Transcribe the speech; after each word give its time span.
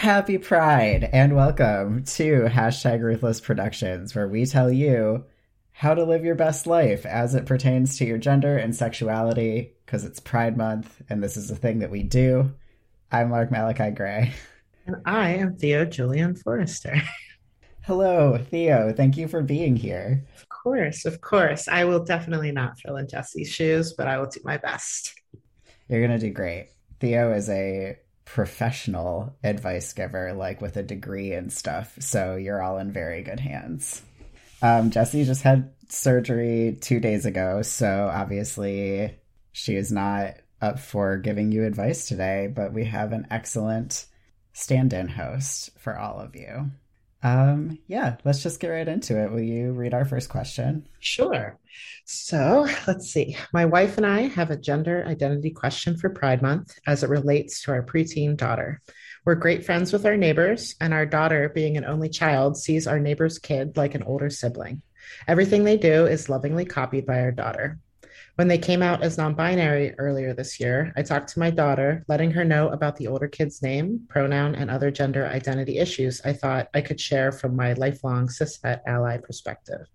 Happy 0.00 0.38
Pride 0.38 1.10
and 1.12 1.36
welcome 1.36 2.04
to 2.04 2.44
hashtag 2.44 3.02
Ruthless 3.02 3.38
Productions, 3.38 4.14
where 4.14 4.26
we 4.26 4.46
tell 4.46 4.72
you 4.72 5.26
how 5.72 5.92
to 5.92 6.04
live 6.04 6.24
your 6.24 6.36
best 6.36 6.66
life 6.66 7.04
as 7.04 7.34
it 7.34 7.44
pertains 7.44 7.98
to 7.98 8.06
your 8.06 8.16
gender 8.16 8.56
and 8.56 8.74
sexuality, 8.74 9.74
because 9.84 10.06
it's 10.06 10.18
Pride 10.18 10.56
Month 10.56 11.02
and 11.10 11.22
this 11.22 11.36
is 11.36 11.50
a 11.50 11.54
thing 11.54 11.80
that 11.80 11.90
we 11.90 12.02
do. 12.02 12.50
I'm 13.12 13.30
Lark 13.30 13.50
Malachi 13.50 13.90
Gray. 13.90 14.32
And 14.86 14.96
I 15.04 15.34
am 15.34 15.56
Theo 15.56 15.84
Julian 15.84 16.34
Forrester. 16.34 16.96
Hello, 17.82 18.38
Theo. 18.38 18.94
Thank 18.94 19.18
you 19.18 19.28
for 19.28 19.42
being 19.42 19.76
here. 19.76 20.24
Of 20.34 20.48
course, 20.48 21.04
of 21.04 21.20
course. 21.20 21.68
I 21.68 21.84
will 21.84 22.02
definitely 22.02 22.52
not 22.52 22.78
fill 22.78 22.96
in 22.96 23.06
Jesse's 23.06 23.50
shoes, 23.50 23.92
but 23.92 24.08
I 24.08 24.16
will 24.16 24.30
do 24.30 24.40
my 24.44 24.56
best. 24.56 25.12
You're 25.88 26.00
going 26.00 26.18
to 26.18 26.26
do 26.26 26.32
great. 26.32 26.70
Theo 27.00 27.34
is 27.34 27.50
a 27.50 27.98
professional 28.32 29.36
advice 29.42 29.92
giver, 29.92 30.32
like 30.32 30.60
with 30.60 30.76
a 30.76 30.84
degree 30.84 31.32
and 31.32 31.52
stuff. 31.52 31.96
So 31.98 32.36
you're 32.36 32.62
all 32.62 32.78
in 32.78 32.92
very 32.92 33.24
good 33.24 33.40
hands. 33.40 34.02
Um, 34.62 34.90
Jesse 34.90 35.24
just 35.24 35.42
had 35.42 35.72
surgery 35.88 36.78
two 36.80 37.00
days 37.00 37.26
ago. 37.26 37.62
So 37.62 38.08
obviously 38.12 39.18
she 39.50 39.74
is 39.74 39.90
not 39.90 40.34
up 40.62 40.78
for 40.78 41.16
giving 41.16 41.50
you 41.50 41.64
advice 41.64 42.06
today, 42.06 42.46
but 42.46 42.72
we 42.72 42.84
have 42.84 43.12
an 43.12 43.26
excellent 43.32 44.06
stand 44.52 44.92
in 44.92 45.08
host 45.08 45.70
for 45.76 45.98
all 45.98 46.20
of 46.20 46.36
you. 46.36 46.70
Um, 47.22 47.78
yeah, 47.86 48.16
let's 48.24 48.42
just 48.42 48.60
get 48.60 48.68
right 48.68 48.88
into 48.88 49.22
it. 49.22 49.30
Will 49.30 49.42
you 49.42 49.72
read 49.72 49.92
our 49.92 50.04
first 50.04 50.28
question? 50.28 50.88
Sure. 51.00 51.58
So 52.04 52.66
let's 52.86 53.12
see. 53.12 53.36
My 53.52 53.66
wife 53.66 53.96
and 53.98 54.06
I 54.06 54.22
have 54.22 54.50
a 54.50 54.56
gender 54.56 55.04
identity 55.06 55.50
question 55.50 55.96
for 55.96 56.10
Pride 56.10 56.42
Month 56.42 56.78
as 56.86 57.02
it 57.02 57.10
relates 57.10 57.62
to 57.62 57.72
our 57.72 57.82
preteen 57.82 58.36
daughter. 58.36 58.80
We're 59.24 59.34
great 59.34 59.66
friends 59.66 59.92
with 59.92 60.06
our 60.06 60.16
neighbors, 60.16 60.76
and 60.80 60.94
our 60.94 61.04
daughter, 61.04 61.50
being 61.50 61.76
an 61.76 61.84
only 61.84 62.08
child, 62.08 62.56
sees 62.56 62.86
our 62.86 62.98
neighbor's 62.98 63.38
kid 63.38 63.76
like 63.76 63.94
an 63.94 64.02
older 64.02 64.30
sibling. 64.30 64.80
Everything 65.28 65.64
they 65.64 65.76
do 65.76 66.06
is 66.06 66.30
lovingly 66.30 66.64
copied 66.64 67.04
by 67.04 67.20
our 67.20 67.32
daughter. 67.32 67.78
When 68.40 68.48
they 68.48 68.56
came 68.56 68.80
out 68.80 69.02
as 69.02 69.18
non 69.18 69.34
binary 69.34 69.94
earlier 69.98 70.32
this 70.32 70.58
year, 70.58 70.94
I 70.96 71.02
talked 71.02 71.28
to 71.28 71.38
my 71.38 71.50
daughter, 71.50 72.06
letting 72.08 72.30
her 72.30 72.42
know 72.42 72.70
about 72.70 72.96
the 72.96 73.06
older 73.06 73.28
kid's 73.28 73.60
name, 73.60 74.06
pronoun, 74.08 74.54
and 74.54 74.70
other 74.70 74.90
gender 74.90 75.26
identity 75.26 75.76
issues 75.76 76.22
I 76.24 76.32
thought 76.32 76.70
I 76.72 76.80
could 76.80 76.98
share 76.98 77.32
from 77.32 77.54
my 77.54 77.74
lifelong 77.74 78.28
cishet 78.28 78.80
ally 78.86 79.18
perspective. 79.18 79.86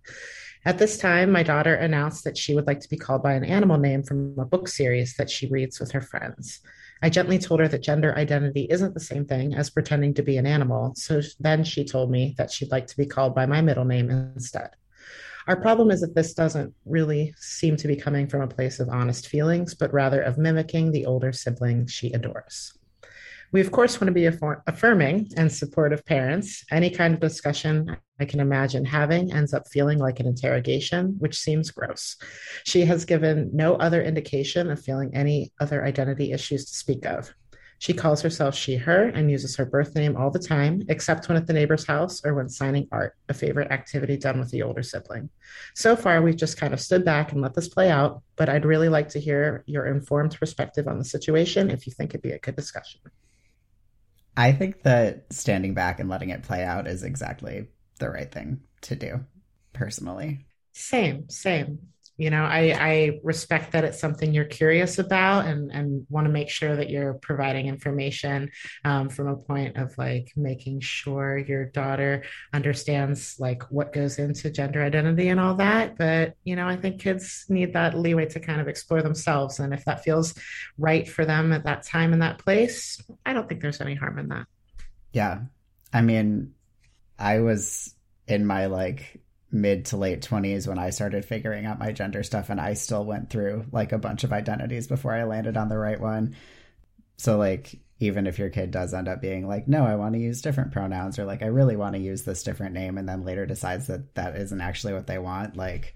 At 0.63 0.77
this 0.77 0.99
time, 0.99 1.31
my 1.31 1.41
daughter 1.41 1.73
announced 1.73 2.23
that 2.25 2.37
she 2.37 2.53
would 2.53 2.67
like 2.67 2.81
to 2.81 2.89
be 2.89 2.97
called 2.97 3.23
by 3.23 3.33
an 3.33 3.43
animal 3.43 3.79
name 3.79 4.03
from 4.03 4.37
a 4.37 4.45
book 4.45 4.67
series 4.67 5.15
that 5.15 5.31
she 5.31 5.47
reads 5.47 5.79
with 5.79 5.89
her 5.93 6.01
friends. 6.01 6.61
I 7.01 7.09
gently 7.09 7.39
told 7.39 7.61
her 7.61 7.67
that 7.67 7.81
gender 7.81 8.15
identity 8.15 8.67
isn't 8.69 8.93
the 8.93 8.99
same 8.99 9.25
thing 9.25 9.55
as 9.55 9.71
pretending 9.71 10.13
to 10.13 10.21
be 10.21 10.37
an 10.37 10.45
animal, 10.45 10.93
so 10.95 11.19
then 11.39 11.63
she 11.63 11.83
told 11.83 12.11
me 12.11 12.35
that 12.37 12.51
she'd 12.51 12.69
like 12.69 12.85
to 12.85 12.97
be 12.97 13.07
called 13.07 13.33
by 13.33 13.47
my 13.47 13.61
middle 13.61 13.85
name 13.85 14.11
instead. 14.11 14.69
Our 15.47 15.55
problem 15.55 15.91
is 15.91 16.01
that 16.01 16.15
this 16.15 16.33
doesn't 16.33 16.73
really 16.85 17.33
seem 17.37 17.75
to 17.77 17.87
be 17.87 17.95
coming 17.95 18.27
from 18.27 18.41
a 18.41 18.47
place 18.47 18.79
of 18.79 18.89
honest 18.89 19.27
feelings, 19.27 19.75
but 19.75 19.93
rather 19.93 20.21
of 20.21 20.37
mimicking 20.37 20.91
the 20.91 21.05
older 21.05 21.31
sibling 21.31 21.85
she 21.87 22.11
adores. 22.13 22.73
We, 23.51 23.61
of 23.61 23.71
course, 23.71 24.01
want 24.01 24.07
to 24.07 24.11
be 24.11 24.25
affirming 24.25 25.31
and 25.37 25.51
supportive 25.51 26.03
parents. 26.05 26.65
Any 26.71 26.89
kind 26.89 27.13
of 27.13 27.19
discussion 27.19 27.95
I 28.19 28.25
can 28.25 28.39
imagine 28.39 28.83
having 28.83 29.31
ends 29.31 29.53
up 29.53 29.67
feeling 29.69 29.99
like 29.99 30.19
an 30.19 30.25
interrogation, 30.25 31.15
which 31.19 31.37
seems 31.37 31.71
gross. 31.71 32.17
She 32.65 32.81
has 32.85 33.05
given 33.05 33.51
no 33.53 33.75
other 33.75 34.01
indication 34.01 34.71
of 34.71 34.83
feeling 34.83 35.15
any 35.15 35.53
other 35.59 35.85
identity 35.85 36.33
issues 36.33 36.65
to 36.65 36.75
speak 36.75 37.05
of. 37.05 37.33
She 37.79 37.93
calls 37.93 38.21
herself 38.21 38.55
she, 38.55 38.77
her, 38.77 39.09
and 39.09 39.29
uses 39.29 39.55
her 39.57 39.65
birth 39.65 39.95
name 39.95 40.15
all 40.15 40.31
the 40.31 40.39
time, 40.39 40.83
except 40.87 41.27
when 41.27 41.37
at 41.37 41.45
the 41.45 41.53
neighbor's 41.53 41.85
house 41.85 42.23
or 42.25 42.33
when 42.33 42.49
signing 42.49 42.87
art, 42.91 43.15
a 43.27 43.33
favorite 43.33 43.71
activity 43.71 44.17
done 44.17 44.39
with 44.39 44.49
the 44.49 44.63
older 44.63 44.81
sibling. 44.81 45.29
So 45.73 45.95
far, 45.95 46.21
we've 46.21 46.37
just 46.37 46.57
kind 46.57 46.73
of 46.73 46.79
stood 46.79 47.03
back 47.03 47.31
and 47.31 47.41
let 47.41 47.53
this 47.53 47.67
play 47.67 47.89
out, 47.91 48.21
but 48.37 48.49
I'd 48.49 48.65
really 48.65 48.89
like 48.89 49.09
to 49.09 49.19
hear 49.19 49.63
your 49.67 49.85
informed 49.87 50.37
perspective 50.39 50.87
on 50.87 50.97
the 50.97 51.05
situation 51.05 51.69
if 51.69 51.85
you 51.85 51.93
think 51.93 52.11
it'd 52.11 52.21
be 52.21 52.31
a 52.31 52.39
good 52.39 52.55
discussion. 52.55 53.01
I 54.37 54.51
think 54.51 54.83
that 54.83 55.25
standing 55.31 55.73
back 55.73 55.99
and 55.99 56.09
letting 56.09 56.29
it 56.29 56.43
play 56.43 56.63
out 56.63 56.87
is 56.87 57.03
exactly 57.03 57.67
the 57.99 58.09
right 58.09 58.31
thing 58.31 58.61
to 58.81 58.95
do, 58.95 59.25
personally. 59.73 60.45
Same, 60.73 61.29
same 61.29 61.79
you 62.17 62.29
know 62.29 62.43
I, 62.43 62.75
I 62.79 63.19
respect 63.23 63.73
that 63.73 63.83
it's 63.83 63.99
something 63.99 64.33
you're 64.33 64.45
curious 64.45 64.99
about 64.99 65.45
and 65.45 65.71
and 65.71 66.05
want 66.09 66.25
to 66.27 66.31
make 66.31 66.49
sure 66.49 66.75
that 66.75 66.89
you're 66.89 67.15
providing 67.15 67.67
information 67.67 68.51
um, 68.85 69.09
from 69.09 69.27
a 69.27 69.35
point 69.35 69.77
of 69.77 69.97
like 69.97 70.31
making 70.35 70.79
sure 70.79 71.37
your 71.37 71.65
daughter 71.65 72.23
understands 72.53 73.35
like 73.39 73.63
what 73.71 73.91
goes 73.91 74.17
into 74.17 74.49
gender 74.49 74.81
identity 74.81 75.29
and 75.29 75.39
all 75.39 75.55
that. 75.55 75.97
But 75.97 76.35
you 76.43 76.55
know 76.55 76.67
i 76.67 76.75
think 76.75 77.01
kids 77.01 77.45
need 77.49 77.73
that 77.73 77.97
leeway 77.97 78.25
to 78.27 78.39
kind 78.39 78.61
of 78.61 78.67
explore 78.67 79.01
themselves. 79.01 79.59
And 79.59 79.73
if 79.73 79.83
that 79.85 80.03
feels 80.03 80.33
right 80.77 81.07
for 81.07 81.25
them 81.25 81.51
at 81.51 81.65
that 81.65 81.83
time 81.83 82.13
and 82.13 82.21
that 82.21 82.39
place 82.39 83.01
i 83.25 83.33
don't 83.33 83.47
think 83.49 83.61
there's 83.61 83.81
any 83.81 83.95
harm 83.95 84.19
in 84.19 84.29
that. 84.29 84.45
Yeah. 85.11 85.41
I 85.93 86.01
mean 86.01 86.53
i 87.17 87.39
was 87.39 87.95
in 88.27 88.45
my 88.45 88.65
like 88.65 89.21
mid 89.55 89.85
to 89.85 89.97
late 89.97 90.21
20s 90.21 90.67
when 90.67 90.77
I 90.77 90.89
started 90.89 91.23
figuring 91.23 91.65
out 91.65 91.79
my 91.79 91.93
gender 91.93 92.23
stuff 92.23 92.49
and 92.49 92.59
I 92.59 92.73
still 92.73 93.05
went 93.05 93.29
through 93.29 93.65
like 93.71 93.93
a 93.93 93.97
bunch 93.97 94.23
of 94.23 94.33
identities 94.33 94.85
before 94.85 95.13
I 95.13 95.23
landed 95.23 95.55
on 95.55 95.69
the 95.69 95.77
right 95.77 95.99
one. 95.99 96.35
So 97.17 97.37
like 97.37 97.79
even 97.99 98.27
if 98.27 98.37
your 98.37 98.49
kid 98.49 98.71
does 98.71 98.93
end 98.93 99.07
up 99.07 99.21
being 99.21 99.47
like 99.47 99.67
no, 99.67 99.85
I 99.85 99.95
want 99.95 100.13
to 100.13 100.19
use 100.19 100.41
different 100.41 100.73
pronouns 100.73 101.17
or 101.17 101.25
like 101.25 101.41
I 101.41 101.47
really 101.47 101.77
want 101.77 101.95
to 101.95 102.01
use 102.01 102.23
this 102.23 102.43
different 102.43 102.73
name 102.73 102.97
and 102.97 103.07
then 103.07 103.23
later 103.23 103.45
decides 103.45 103.87
that 103.87 104.13
that 104.15 104.35
isn't 104.35 104.61
actually 104.61 104.93
what 104.93 105.07
they 105.07 105.17
want, 105.17 105.55
like 105.55 105.95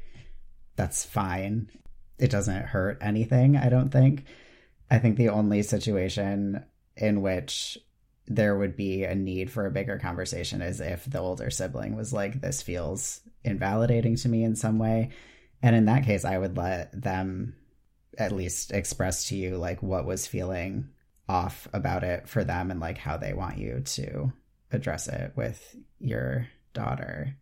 that's 0.77 1.05
fine. 1.05 1.69
It 2.17 2.31
doesn't 2.31 2.65
hurt 2.65 2.97
anything, 3.01 3.57
I 3.57 3.67
don't 3.67 3.89
think. 3.89 4.23
I 4.89 4.99
think 4.99 5.17
the 5.17 5.29
only 5.29 5.61
situation 5.61 6.63
in 6.95 7.21
which 7.21 7.77
there 8.29 8.55
would 8.55 8.77
be 8.77 9.03
a 9.03 9.15
need 9.15 9.51
for 9.51 9.65
a 9.65 9.71
bigger 9.71 9.97
conversation 9.97 10.61
is 10.61 10.79
if 10.79 11.03
the 11.05 11.19
older 11.19 11.49
sibling 11.49 11.95
was 11.95 12.13
like, 12.13 12.39
this 12.39 12.61
feels 12.61 13.21
invalidating 13.43 14.15
to 14.17 14.29
me 14.29 14.43
in 14.43 14.55
some 14.55 14.77
way. 14.77 15.09
And 15.63 15.75
in 15.75 15.85
that 15.85 16.05
case, 16.05 16.23
I 16.23 16.37
would 16.37 16.55
let 16.55 17.01
them 17.01 17.55
at 18.17 18.31
least 18.31 18.71
express 18.71 19.29
to 19.29 19.35
you 19.35 19.57
like 19.57 19.81
what 19.81 20.05
was 20.05 20.27
feeling 20.27 20.89
off 21.27 21.67
about 21.73 22.03
it 22.03 22.29
for 22.29 22.43
them 22.43 22.69
and 22.69 22.79
like 22.79 22.97
how 22.97 23.17
they 23.17 23.33
want 23.33 23.57
you 23.57 23.81
to 23.85 24.31
address 24.71 25.07
it 25.07 25.31
with 25.35 25.75
your 25.99 26.47
daughter. 26.73 27.35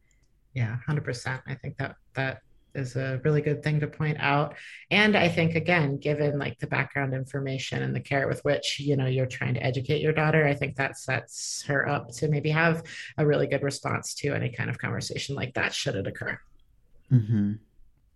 Yeah, 0.54 0.78
100%. 0.88 1.42
I 1.48 1.56
think 1.56 1.78
that 1.78 1.98
that 2.14 2.42
is 2.76 2.96
a 2.96 3.20
really 3.24 3.42
good 3.42 3.64
thing 3.64 3.80
to 3.80 3.88
point 3.88 4.18
out. 4.20 4.56
And 4.92 5.18
i 5.18 5.28
think 5.28 5.56
again 5.56 5.98
given 5.98 6.40
like 6.40 6.60
the 6.60 6.68
background 6.68 7.14
information 7.14 7.84
and 7.84 7.96
the 7.96 8.00
care 8.00 8.28
with 8.28 8.44
which 8.46 8.80
you 8.80 8.96
know 8.96 9.06
you're 9.06 9.26
trying 9.26 9.56
to 9.56 9.64
educate 9.64 10.02
your 10.02 10.14
daughter 10.14 10.46
i 10.46 10.54
think 10.54 10.76
that 10.76 10.98
sets 10.98 11.64
her 11.68 11.88
up 11.88 12.12
to 12.12 12.28
maybe 12.28 12.50
have 12.50 12.84
a 13.18 13.26
really 13.26 13.48
good 13.48 13.64
response 13.64 14.14
to 14.16 14.34
any 14.34 14.50
kind 14.50 14.70
of 14.70 14.78
conversation 14.78 15.36
like 15.36 15.54
that 15.56 15.74
should 15.74 15.96
it 15.96 16.08
occur. 16.08 16.40
Mm-hmm. 17.12 17.54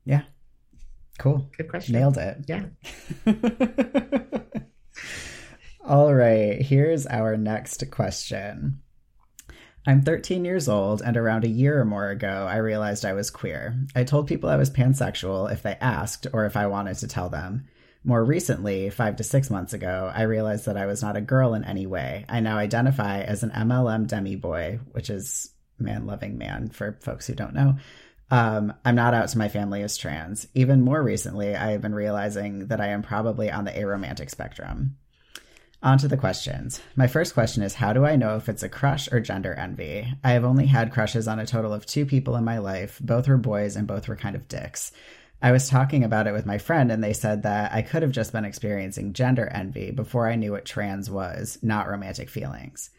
yeah. 0.06 0.24
Cool. 1.18 1.50
Good 1.58 1.70
question. 1.70 1.94
Nailed 1.94 2.18
it. 2.18 2.38
Yeah. 2.48 2.66
All 5.86 6.14
right. 6.14 6.62
Here's 6.62 7.08
our 7.08 7.38
next 7.38 7.90
question 7.92 8.82
I'm 9.86 10.04
13 10.04 10.46
years 10.46 10.70
old, 10.70 11.02
and 11.02 11.18
around 11.18 11.44
a 11.44 11.50
year 11.50 11.80
or 11.80 11.86
more 11.86 12.10
ago, 12.10 12.48
I 12.48 12.58
realized 12.58 13.04
I 13.04 13.14
was 13.14 13.32
queer. 13.32 13.76
I 13.96 14.04
told 14.04 14.28
people 14.28 14.48
I 14.50 14.58
was 14.58 14.70
pansexual 14.70 15.52
if 15.52 15.64
they 15.64 15.76
asked 15.82 16.28
or 16.34 16.46
if 16.46 16.56
I 16.56 16.68
wanted 16.68 16.98
to 16.98 17.08
tell 17.08 17.30
them. 17.30 17.68
More 18.04 18.24
recently, 18.24 18.92
five 18.92 19.16
to 19.16 19.24
six 19.24 19.50
months 19.50 19.74
ago, 19.74 20.12
I 20.14 20.24
realized 20.24 20.66
that 20.66 20.78
I 20.78 20.86
was 20.86 21.02
not 21.02 21.18
a 21.18 21.22
girl 21.22 21.56
in 21.56 21.64
any 21.64 21.88
way. 21.88 22.26
I 22.30 22.42
now 22.42 22.58
identify 22.58 23.22
as 23.22 23.42
an 23.42 23.52
MLM 23.52 24.08
demi 24.08 24.36
boy, 24.36 24.80
which 24.92 25.10
is 25.10 25.50
man 25.80 26.06
loving 26.06 26.38
man 26.38 26.70
for 26.70 26.98
folks 27.02 27.26
who 27.26 27.34
don't 27.34 27.56
know. 27.56 27.78
Um, 28.30 28.74
I'm 28.86 28.96
not 28.96 29.14
out 29.14 29.30
to 29.30 29.38
my 29.38 29.50
family 29.50 29.82
as 29.82 29.98
trans. 29.98 30.48
Even 30.54 30.82
more 30.82 31.02
recently, 31.02 31.56
I 31.56 31.72
have 31.72 31.82
been 31.82 31.96
realizing 31.96 32.68
that 32.68 32.80
I 32.80 32.88
am 32.88 33.02
probably 33.02 33.52
on 33.52 33.66
the 33.66 33.72
aromantic 33.72 34.30
spectrum. 34.30 34.98
On 35.84 35.98
to 35.98 36.08
the 36.08 36.18
questions. 36.18 36.80
My 36.96 37.08
first 37.08 37.34
question 37.34 37.64
is 37.64 37.74
How 37.74 37.92
do 37.92 38.06
I 38.06 38.16
know 38.16 38.36
if 38.36 38.48
it's 38.48 38.62
a 38.62 38.70
crush 38.70 39.12
or 39.12 39.20
gender 39.20 39.56
envy? 39.56 40.14
I 40.24 40.34
have 40.34 40.44
only 40.44 40.68
had 40.68 40.92
crushes 40.92 41.28
on 41.28 41.40
a 41.40 41.46
total 41.46 41.74
of 41.74 41.88
two 41.88 42.06
people 42.06 42.36
in 42.36 42.44
my 42.44 42.60
life. 42.60 43.00
Both 43.02 43.28
were 43.28 43.38
boys 43.38 43.76
and 43.76 43.88
both 43.88 44.08
were 44.08 44.16
kind 44.16 44.36
of 44.36 44.48
dicks. 44.48 44.92
I 45.42 45.52
was 45.52 45.70
talking 45.70 46.04
about 46.04 46.28
it 46.28 46.34
with 46.34 46.46
my 46.46 46.60
friend, 46.60 46.92
and 46.92 47.04
they 47.04 47.14
said 47.14 47.42
that 47.44 47.74
I 47.74 47.82
could 47.82 48.04
have 48.04 48.12
just 48.12 48.32
been 48.32 48.46
experiencing 48.46 49.14
gender 49.14 49.48
envy 49.48 49.90
before 49.90 50.30
I 50.30 50.36
knew 50.36 50.52
what 50.52 50.66
trans 50.66 51.10
was, 51.10 51.58
not 51.64 51.90
romantic 51.90 52.30
feelings. 52.30 52.92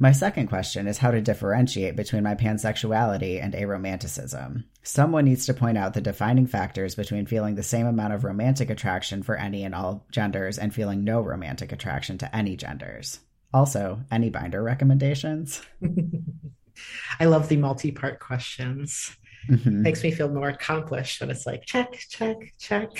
My 0.00 0.12
second 0.12 0.46
question 0.46 0.86
is 0.86 0.98
how 0.98 1.10
to 1.10 1.20
differentiate 1.20 1.96
between 1.96 2.22
my 2.22 2.36
pansexuality 2.36 3.42
and 3.42 3.52
aromanticism. 3.52 4.62
Someone 4.84 5.24
needs 5.24 5.44
to 5.46 5.54
point 5.54 5.76
out 5.76 5.94
the 5.94 6.00
defining 6.00 6.46
factors 6.46 6.94
between 6.94 7.26
feeling 7.26 7.56
the 7.56 7.64
same 7.64 7.86
amount 7.86 8.12
of 8.12 8.22
romantic 8.22 8.70
attraction 8.70 9.24
for 9.24 9.34
any 9.34 9.64
and 9.64 9.74
all 9.74 10.06
genders 10.12 10.56
and 10.56 10.72
feeling 10.72 11.02
no 11.02 11.20
romantic 11.20 11.72
attraction 11.72 12.16
to 12.18 12.36
any 12.36 12.56
genders. 12.56 13.18
Also, 13.52 14.00
any 14.12 14.30
binder 14.30 14.62
recommendations? 14.62 15.62
I 17.18 17.24
love 17.24 17.48
the 17.48 17.56
multi 17.56 17.90
part 17.90 18.20
questions. 18.20 19.16
Mhm. 19.48 19.82
Makes 19.82 20.02
me 20.04 20.12
feel 20.12 20.28
more 20.28 20.48
accomplished 20.48 21.20
when 21.20 21.30
it's 21.30 21.46
like 21.46 21.64
check, 21.64 21.92
check, 22.08 22.36
check. 22.58 22.90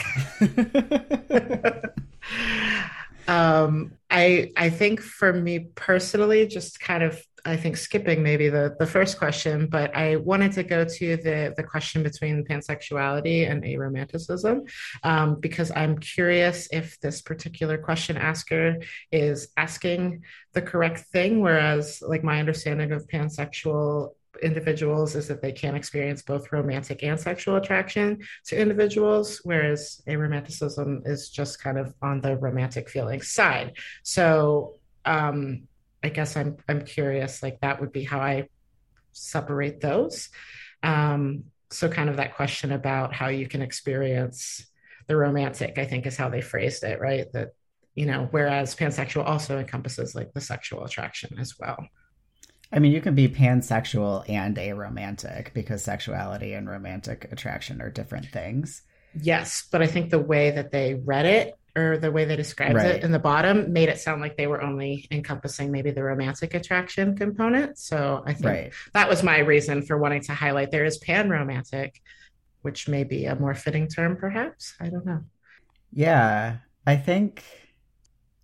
um, 3.29 3.93
I 4.11 4.51
I 4.57 4.71
think 4.71 5.01
for 5.01 5.33
me 5.33 5.71
personally, 5.75 6.47
just 6.47 6.81
kind 6.81 7.03
of 7.03 7.23
I 7.45 7.57
think 7.57 7.77
skipping 7.77 8.23
maybe 8.23 8.49
the 8.49 8.75
the 8.79 8.87
first 8.87 9.19
question, 9.19 9.69
but 9.69 9.95
I 9.95 10.17
wanted 10.17 10.53
to 10.53 10.63
go 10.63 10.85
to 10.85 11.17
the 11.17 11.55
the 11.57 11.63
question 11.63 12.03
between 12.03 12.45
pansexuality 12.45 13.49
and 13.49 13.63
aromanticism 13.63 14.69
um, 15.03 15.41
because 15.41 15.71
I'm 15.75 15.99
curious 15.99 16.69
if 16.73 16.99
this 17.01 17.21
particular 17.23 17.79
question 17.79 18.17
asker 18.17 18.79
is 19.13 19.49
asking 19.57 20.23
the 20.55 20.63
correct 20.63 21.01
thing, 21.13 21.41
whereas 21.41 22.03
like 22.03 22.25
my 22.25 22.41
understanding 22.41 22.93
of 22.93 23.07
pansexual 23.07 24.15
individuals 24.43 25.14
is 25.14 25.29
that 25.29 25.43
they 25.43 25.52
can 25.52 25.75
experience 25.75 26.23
both 26.23 26.52
romantic 26.52 27.02
and 27.02 27.19
sexual 27.19 27.56
attraction 27.56 28.19
to 28.46 28.61
individuals, 28.61 29.40
whereas 29.44 30.02
aromanticism 30.06 31.06
is 31.06 31.31
just 31.31 31.62
kind 31.62 31.79
of 31.79 31.94
on 32.02 32.20
the 32.20 32.37
romantic 32.37 32.88
feeling 32.88 33.23
side. 33.23 33.76
So 34.02 34.75
um, 35.05 35.69
I 36.02 36.08
guess 36.11 36.37
I'm 36.37 36.56
I'm 36.69 36.85
curious, 36.85 37.43
like 37.43 37.61
that 37.61 37.81
would 37.81 37.93
be 37.93 38.05
how 38.05 38.20
I 38.20 38.49
separate 39.12 39.81
those. 39.81 40.29
Um, 40.82 41.44
so 41.70 41.88
kind 41.88 42.08
of 42.08 42.17
that 42.17 42.37
question 42.37 42.73
about 42.73 43.12
how 43.12 43.29
you 43.29 43.46
can 43.46 43.62
experience 43.62 44.67
the 45.06 45.17
romantic, 45.17 45.79
I 45.79 45.85
think 45.85 46.06
is 46.06 46.17
how 46.17 46.29
they 46.29 46.40
phrased 46.40 46.85
it, 46.85 47.00
right? 47.00 47.31
That 47.32 47.49
you 47.94 48.06
know, 48.06 48.29
whereas 48.31 48.76
pansexual 48.76 49.26
also 49.26 49.58
encompasses 49.58 50.14
like 50.14 50.32
the 50.32 50.40
sexual 50.40 50.85
attraction 50.85 51.37
as 51.40 51.58
well. 51.58 51.88
I 52.70 52.79
mean, 52.81 52.93
you 52.93 53.00
can 53.00 53.15
be 53.15 53.29
pansexual 53.29 54.29
and 54.29 54.56
aromantic 54.56 55.55
because 55.55 55.82
sexuality 55.82 56.53
and 56.53 56.69
romantic 56.69 57.29
attraction 57.32 57.81
are 57.81 57.91
different 57.91 58.26
things. 58.26 58.82
Yes, 59.19 59.67
but 59.70 59.82
I 59.82 59.87
think 59.87 60.11
the 60.11 60.19
way 60.19 60.50
that 60.50 60.70
they 60.70 60.94
read 60.94 61.25
it 61.25 61.55
or 61.75 61.97
the 61.97 62.11
way 62.12 62.25
they 62.25 62.37
described 62.37 62.75
Right. 62.75 62.97
it 62.97 63.05
in 63.05 63.12
the 63.12 63.19
bottom 63.19 63.73
made 63.73 63.88
it 63.88 63.99
sound 63.99 64.20
like 64.20 64.37
they 64.37 64.47
were 64.47 64.61
only 64.61 65.06
encompassing 65.11 65.70
maybe 65.70 65.93
the 65.93 66.03
romantic 66.03 66.55
attraction 66.55 67.17
component. 67.17 67.79
So 67.79 68.23
I 68.26 68.35
think 68.35 68.44
Right. 68.44 68.73
that 68.93 69.09
was 69.09 69.23
my 69.23 69.38
reason 69.38 69.82
for 69.82 69.97
wanting 69.97 70.23
to 70.25 70.35
highlight 70.35 70.71
there 70.71 70.85
is 70.85 70.99
pan 70.99 71.31
romantic, 71.31 72.00
which 72.62 72.88
may 72.88 73.05
be 73.05 73.25
a 73.25 73.35
more 73.35 73.55
fitting 73.55 73.88
term, 73.88 74.17
perhaps. 74.17 74.75
I 74.81 74.88
don't 74.91 75.06
know. 75.06 75.25
Yeah, 75.93 76.59
I 76.87 76.97
think 76.97 77.44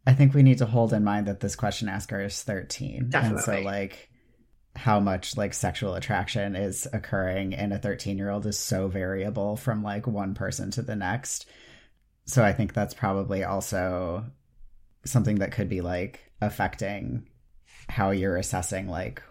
I 0.06 0.12
think 0.12 0.34
we 0.34 0.42
need 0.42 0.58
to 0.58 0.66
hold 0.66 0.92
in 0.92 1.02
mind 1.02 1.26
that 1.28 1.40
this 1.40 1.56
question 1.56 1.88
asker 1.88 2.20
is 2.20 2.42
13. 2.42 3.10
And 3.14 3.40
so 3.40 3.60
like 3.60 4.10
how 4.76 4.98
much 5.00 5.36
like 5.36 5.54
sexual 5.54 5.94
attraction 5.94 6.56
is 6.56 6.86
occurring 6.92 7.52
in 7.52 7.72
a 7.72 7.78
13-year-old 7.78 8.46
is 8.46 8.58
so 8.58 8.88
variable 8.88 9.56
from 9.56 9.82
like 9.82 10.06
one 10.06 10.34
person 10.34 10.70
to 10.72 10.82
the 10.82 10.96
next. 10.96 11.46
So 12.26 12.44
I 12.44 12.52
think 12.52 12.72
that's 12.72 12.94
probably 12.94 13.44
also 13.44 14.24
something 15.04 15.36
that 15.36 15.52
could 15.52 15.68
be 15.68 15.80
like 15.80 16.30
affecting 16.40 17.28
how 17.88 18.10
you're 18.10 18.36
assessing 18.36 18.88
like 18.88 19.22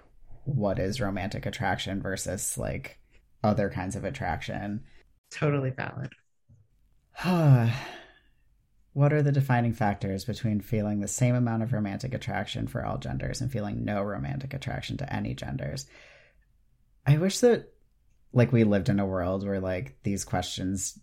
what 0.45 0.79
is 0.79 1.01
romantic 1.01 1.45
attraction 1.45 2.01
versus 2.01 2.57
like 2.57 2.99
other 3.43 3.69
kinds 3.69 3.95
of 3.95 4.05
attraction. 4.05 4.83
Totally 5.31 5.71
valid. 5.71 6.11
what 8.93 9.13
are 9.13 9.21
the 9.21 9.31
defining 9.31 9.73
factors 9.73 10.25
between 10.25 10.61
feeling 10.61 10.99
the 10.99 11.07
same 11.07 11.35
amount 11.35 11.63
of 11.63 11.73
romantic 11.73 12.13
attraction 12.13 12.67
for 12.67 12.85
all 12.85 12.97
genders 12.97 13.41
and 13.41 13.51
feeling 13.51 13.83
no 13.83 14.01
romantic 14.01 14.53
attraction 14.53 14.97
to 14.97 15.13
any 15.13 15.33
genders? 15.33 15.85
I 17.05 17.17
wish 17.17 17.39
that 17.39 17.73
like 18.31 18.51
we 18.51 18.63
lived 18.63 18.89
in 18.89 18.99
a 18.99 19.05
world 19.05 19.45
where 19.45 19.59
like 19.59 19.97
these 20.03 20.23
questions 20.23 20.99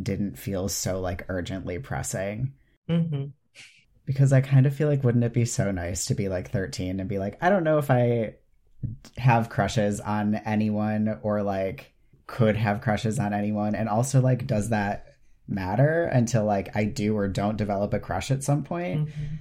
didn't 0.00 0.38
feel 0.38 0.68
so 0.68 1.00
like 1.00 1.26
urgently 1.28 1.78
pressing. 1.78 2.52
Hmm 2.88 3.26
because 4.06 4.32
I 4.32 4.40
kind 4.40 4.66
of 4.66 4.74
feel 4.74 4.88
like 4.88 5.04
wouldn't 5.04 5.24
it 5.24 5.32
be 5.32 5.44
so 5.44 5.70
nice 5.70 6.06
to 6.06 6.14
be 6.14 6.28
like 6.28 6.50
13 6.50 7.00
and 7.00 7.08
be 7.08 7.18
like 7.18 7.38
I 7.40 7.50
don't 7.50 7.64
know 7.64 7.78
if 7.78 7.90
I 7.90 8.34
have 9.16 9.48
crushes 9.48 10.00
on 10.00 10.34
anyone 10.34 11.18
or 11.22 11.42
like 11.42 11.92
could 12.26 12.56
have 12.56 12.80
crushes 12.80 13.18
on 13.18 13.32
anyone. 13.32 13.74
And 13.74 13.88
also 13.88 14.20
like 14.20 14.46
does 14.46 14.70
that 14.70 15.13
matter 15.46 16.04
until 16.04 16.44
like 16.44 16.74
I 16.76 16.84
do 16.84 17.16
or 17.16 17.28
don't 17.28 17.56
develop 17.56 17.92
a 17.94 18.00
crush 18.00 18.30
at 18.30 18.42
some 18.42 18.64
point 18.64 19.08
Mm-hmm. 19.08 19.34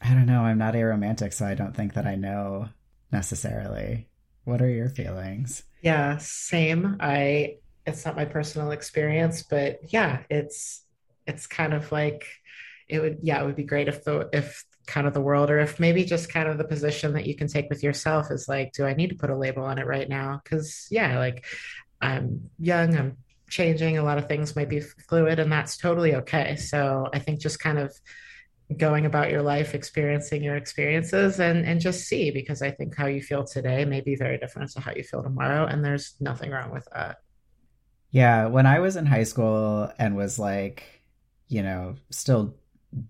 I 0.00 0.14
don't 0.14 0.26
know 0.26 0.42
I'm 0.42 0.58
not 0.58 0.74
aromantic 0.74 1.32
so 1.32 1.46
I 1.46 1.54
don't 1.54 1.74
think 1.74 1.94
that 1.94 2.06
I 2.06 2.14
know 2.16 2.68
necessarily 3.12 4.08
what 4.44 4.62
are 4.62 4.68
your 4.68 4.88
feelings 4.88 5.62
Yeah, 5.82 6.16
same. 6.18 6.96
I 7.00 7.56
it's 7.86 8.04
not 8.04 8.16
my 8.16 8.24
personal 8.24 8.72
experience, 8.72 9.42
but 9.44 9.78
yeah, 9.92 10.22
it's 10.28 10.84
it's 11.26 11.46
kind 11.46 11.72
of 11.74 11.90
like 11.92 12.26
it 12.88 13.00
would 13.00 13.18
yeah, 13.22 13.40
it 13.42 13.46
would 13.46 13.56
be 13.56 13.64
great 13.64 13.88
if 13.88 14.04
the 14.04 14.28
if 14.32 14.64
kind 14.86 15.06
of 15.06 15.14
the 15.14 15.20
world 15.20 15.50
or 15.50 15.58
if 15.58 15.80
maybe 15.80 16.04
just 16.04 16.28
kind 16.32 16.48
of 16.48 16.58
the 16.58 16.64
position 16.64 17.12
that 17.14 17.26
you 17.26 17.36
can 17.36 17.48
take 17.48 17.68
with 17.68 17.82
yourself 17.82 18.30
is 18.30 18.48
like, 18.48 18.72
do 18.72 18.84
I 18.86 18.94
need 18.94 19.08
to 19.10 19.16
put 19.16 19.30
a 19.30 19.36
label 19.36 19.64
on 19.64 19.78
it 19.78 19.86
right 19.86 20.08
now? 20.08 20.40
Cuz 20.44 20.86
yeah, 20.90 21.18
like 21.18 21.44
I'm 22.00 22.50
young, 22.58 22.96
I'm 22.96 23.16
changing, 23.48 23.98
a 23.98 24.04
lot 24.04 24.18
of 24.18 24.28
things 24.28 24.56
might 24.56 24.68
be 24.68 24.80
fluid 24.80 25.38
and 25.38 25.50
that's 25.50 25.76
totally 25.76 26.14
okay. 26.16 26.56
So 26.56 27.08
I 27.12 27.18
think 27.18 27.40
just 27.40 27.60
kind 27.60 27.78
of 27.78 27.92
going 28.76 29.06
about 29.06 29.30
your 29.30 29.42
life, 29.42 29.74
experiencing 29.74 30.42
your 30.42 30.56
experiences, 30.56 31.38
and 31.38 31.64
and 31.64 31.80
just 31.80 32.08
see 32.08 32.30
because 32.30 32.62
I 32.62 32.70
think 32.70 32.96
how 32.96 33.06
you 33.06 33.22
feel 33.22 33.44
today 33.44 33.84
may 33.84 34.00
be 34.00 34.16
very 34.16 34.38
different 34.38 34.70
to 34.72 34.80
how 34.80 34.92
you 34.92 35.04
feel 35.04 35.22
tomorrow, 35.22 35.66
and 35.66 35.84
there's 35.84 36.14
nothing 36.20 36.50
wrong 36.50 36.72
with 36.72 36.88
that. 36.92 37.18
Yeah, 38.10 38.46
when 38.46 38.66
I 38.66 38.80
was 38.80 38.96
in 38.96 39.06
high 39.06 39.24
school 39.24 39.92
and 39.98 40.16
was 40.16 40.38
like, 40.38 41.02
you 41.48 41.62
know, 41.62 41.96
still 42.10 42.54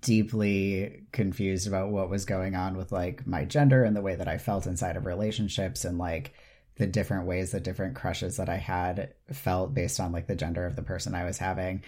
deeply 0.00 1.04
confused 1.12 1.68
about 1.68 1.90
what 1.90 2.10
was 2.10 2.24
going 2.24 2.56
on 2.56 2.76
with 2.76 2.92
like 2.92 3.26
my 3.26 3.44
gender 3.44 3.84
and 3.84 3.94
the 3.94 4.02
way 4.02 4.16
that 4.16 4.28
I 4.28 4.38
felt 4.38 4.66
inside 4.66 4.96
of 4.96 5.06
relationships 5.06 5.84
and 5.84 5.96
like 5.96 6.34
the 6.76 6.86
different 6.86 7.26
ways 7.26 7.52
that 7.52 7.62
different 7.62 7.94
crushes 7.94 8.36
that 8.36 8.48
I 8.48 8.56
had 8.56 9.14
felt 9.32 9.74
based 9.74 9.98
on 9.98 10.12
like 10.12 10.26
the 10.26 10.36
gender 10.36 10.66
of 10.66 10.76
the 10.76 10.82
person 10.82 11.14
I 11.14 11.24
was 11.24 11.38
having. 11.38 11.82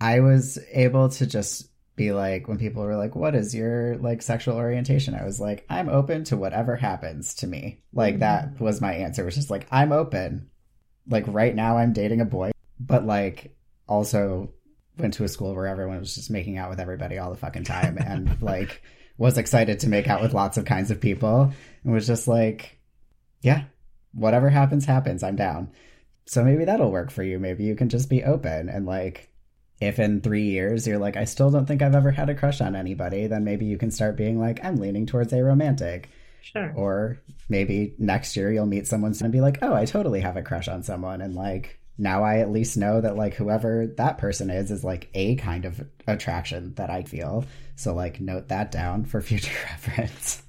I 0.00 0.20
was 0.20 0.58
able 0.72 1.10
to 1.10 1.26
just 1.26 1.68
be 1.96 2.12
like 2.12 2.48
when 2.48 2.56
people 2.56 2.82
were 2.82 2.96
like 2.96 3.14
what 3.14 3.34
is 3.34 3.54
your 3.54 3.96
like 3.96 4.22
sexual 4.22 4.56
orientation? 4.56 5.14
I 5.14 5.24
was 5.24 5.38
like 5.38 5.66
i'm 5.68 5.90
open 5.90 6.24
to 6.24 6.36
whatever 6.36 6.76
happens 6.76 7.34
to 7.36 7.46
me. 7.46 7.82
Like 7.92 8.20
that 8.20 8.54
mm-hmm. 8.54 8.64
was 8.64 8.80
my 8.80 8.94
answer 8.94 9.24
was 9.24 9.34
just 9.34 9.50
like 9.50 9.66
i'm 9.70 9.92
open. 9.92 10.48
Like 11.08 11.24
right 11.26 11.54
now 11.54 11.76
i'm 11.76 11.92
dating 11.92 12.22
a 12.22 12.24
boy 12.24 12.52
but 12.78 13.04
like 13.04 13.54
also 13.86 14.50
went 14.96 15.14
to 15.14 15.24
a 15.24 15.28
school 15.28 15.54
where 15.54 15.66
everyone 15.66 16.00
was 16.00 16.14
just 16.14 16.30
making 16.30 16.56
out 16.56 16.70
with 16.70 16.80
everybody 16.80 17.18
all 17.18 17.30
the 17.30 17.36
fucking 17.36 17.64
time 17.64 17.98
and 18.04 18.40
like 18.40 18.82
was 19.18 19.36
excited 19.36 19.80
to 19.80 19.88
make 19.88 20.08
out 20.08 20.22
with 20.22 20.32
lots 20.32 20.56
of 20.56 20.64
kinds 20.64 20.90
of 20.90 21.00
people 21.00 21.52
and 21.84 21.92
was 21.92 22.06
just 22.06 22.26
like 22.26 22.78
yeah 23.42 23.64
whatever 24.12 24.48
happens 24.48 24.84
happens 24.84 25.22
i'm 25.22 25.36
down 25.36 25.70
so 26.26 26.44
maybe 26.44 26.64
that'll 26.64 26.90
work 26.90 27.10
for 27.10 27.22
you 27.22 27.38
maybe 27.38 27.64
you 27.64 27.74
can 27.74 27.88
just 27.88 28.08
be 28.08 28.24
open 28.24 28.68
and 28.68 28.86
like 28.86 29.28
if 29.80 29.98
in 29.98 30.20
three 30.20 30.44
years 30.44 30.86
you're 30.86 30.98
like 30.98 31.16
i 31.16 31.24
still 31.24 31.50
don't 31.50 31.66
think 31.66 31.82
i've 31.82 31.94
ever 31.94 32.10
had 32.10 32.28
a 32.28 32.34
crush 32.34 32.60
on 32.60 32.76
anybody 32.76 33.26
then 33.26 33.44
maybe 33.44 33.64
you 33.64 33.78
can 33.78 33.90
start 33.90 34.16
being 34.16 34.38
like 34.38 34.64
i'm 34.64 34.76
leaning 34.76 35.06
towards 35.06 35.32
aromantic 35.32 36.06
Sure. 36.42 36.72
or 36.74 37.20
maybe 37.48 37.94
next 37.98 38.36
year 38.36 38.52
you'll 38.52 38.66
meet 38.66 38.86
someone 38.86 39.14
and 39.20 39.30
be 39.32 39.40
like, 39.42 39.58
oh, 39.62 39.74
I 39.74 39.84
totally 39.84 40.20
have 40.20 40.36
a 40.36 40.42
crush 40.42 40.68
on 40.68 40.82
someone. 40.82 41.20
And 41.20 41.34
like, 41.34 41.78
now 41.98 42.24
I 42.24 42.38
at 42.38 42.50
least 42.50 42.76
know 42.78 43.00
that 43.00 43.16
like 43.16 43.34
whoever 43.34 43.86
that 43.98 44.18
person 44.18 44.48
is 44.50 44.70
is 44.70 44.82
like 44.82 45.10
a 45.14 45.36
kind 45.36 45.64
of 45.66 45.86
attraction 46.06 46.74
that 46.74 46.88
I 46.88 47.02
feel. 47.02 47.44
So 47.76 47.94
like, 47.94 48.20
note 48.20 48.48
that 48.48 48.70
down 48.70 49.04
for 49.04 49.20
future 49.20 49.52
reference. 49.70 50.42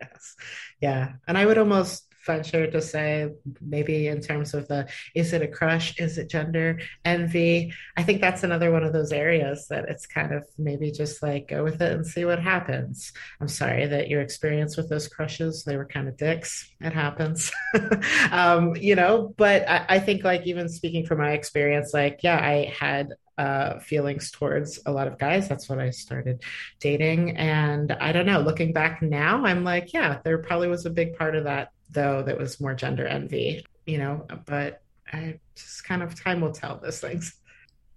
Yes. 0.00 0.36
Yeah. 0.80 1.14
And 1.26 1.36
I 1.36 1.46
would 1.46 1.58
almost 1.58 2.04
venture 2.26 2.70
to 2.70 2.80
say 2.80 3.30
maybe 3.60 4.08
in 4.08 4.20
terms 4.20 4.54
of 4.54 4.68
the 4.68 4.88
is 5.14 5.32
it 5.32 5.42
a 5.42 5.48
crush? 5.48 5.98
Is 5.98 6.18
it 6.18 6.30
gender? 6.30 6.80
Envy. 7.04 7.72
I 7.96 8.02
think 8.02 8.20
that's 8.20 8.42
another 8.42 8.70
one 8.70 8.84
of 8.84 8.92
those 8.92 9.12
areas 9.12 9.66
that 9.68 9.88
it's 9.88 10.06
kind 10.06 10.32
of 10.32 10.46
maybe 10.58 10.90
just 10.90 11.22
like 11.22 11.48
go 11.48 11.64
with 11.64 11.80
it 11.80 11.92
and 11.92 12.06
see 12.06 12.24
what 12.24 12.40
happens. 12.40 13.12
I'm 13.40 13.48
sorry 13.48 13.86
that 13.86 14.08
your 14.08 14.20
experience 14.20 14.76
with 14.76 14.88
those 14.88 15.08
crushes 15.08 15.64
they 15.64 15.76
were 15.76 15.86
kind 15.86 16.08
of 16.08 16.16
dicks. 16.16 16.70
It 16.80 16.92
happens. 16.92 17.50
Um, 18.30 18.74
you 18.76 18.94
know 18.94 19.34
but 19.36 19.68
I, 19.68 19.84
I 19.88 19.98
think 19.98 20.24
like 20.24 20.46
even 20.46 20.68
speaking 20.68 21.04
from 21.06 21.18
my 21.18 21.32
experience 21.32 21.92
like 21.92 22.20
yeah 22.22 22.38
i 22.38 22.72
had 22.78 23.14
uh, 23.38 23.78
feelings 23.80 24.30
towards 24.30 24.78
a 24.86 24.92
lot 24.92 25.08
of 25.08 25.18
guys. 25.18 25.48
That's 25.48 25.68
when 25.68 25.80
I 25.80 25.90
started 25.90 26.42
dating. 26.80 27.36
And 27.36 27.92
I 27.92 28.12
don't 28.12 28.26
know, 28.26 28.40
looking 28.40 28.72
back 28.72 29.02
now, 29.02 29.44
I'm 29.44 29.64
like, 29.64 29.92
yeah, 29.92 30.18
there 30.22 30.38
probably 30.38 30.68
was 30.68 30.86
a 30.86 30.90
big 30.90 31.16
part 31.16 31.34
of 31.34 31.44
that 31.44 31.70
though 31.92 32.22
that 32.22 32.38
was 32.38 32.60
more 32.60 32.74
gender 32.74 33.06
envy, 33.06 33.64
you 33.86 33.98
know, 33.98 34.26
but 34.46 34.82
I 35.12 35.40
just 35.54 35.84
kind 35.84 36.02
of 36.02 36.20
time 36.20 36.40
will 36.40 36.52
tell 36.52 36.78
those 36.78 37.00
things. 37.00 37.34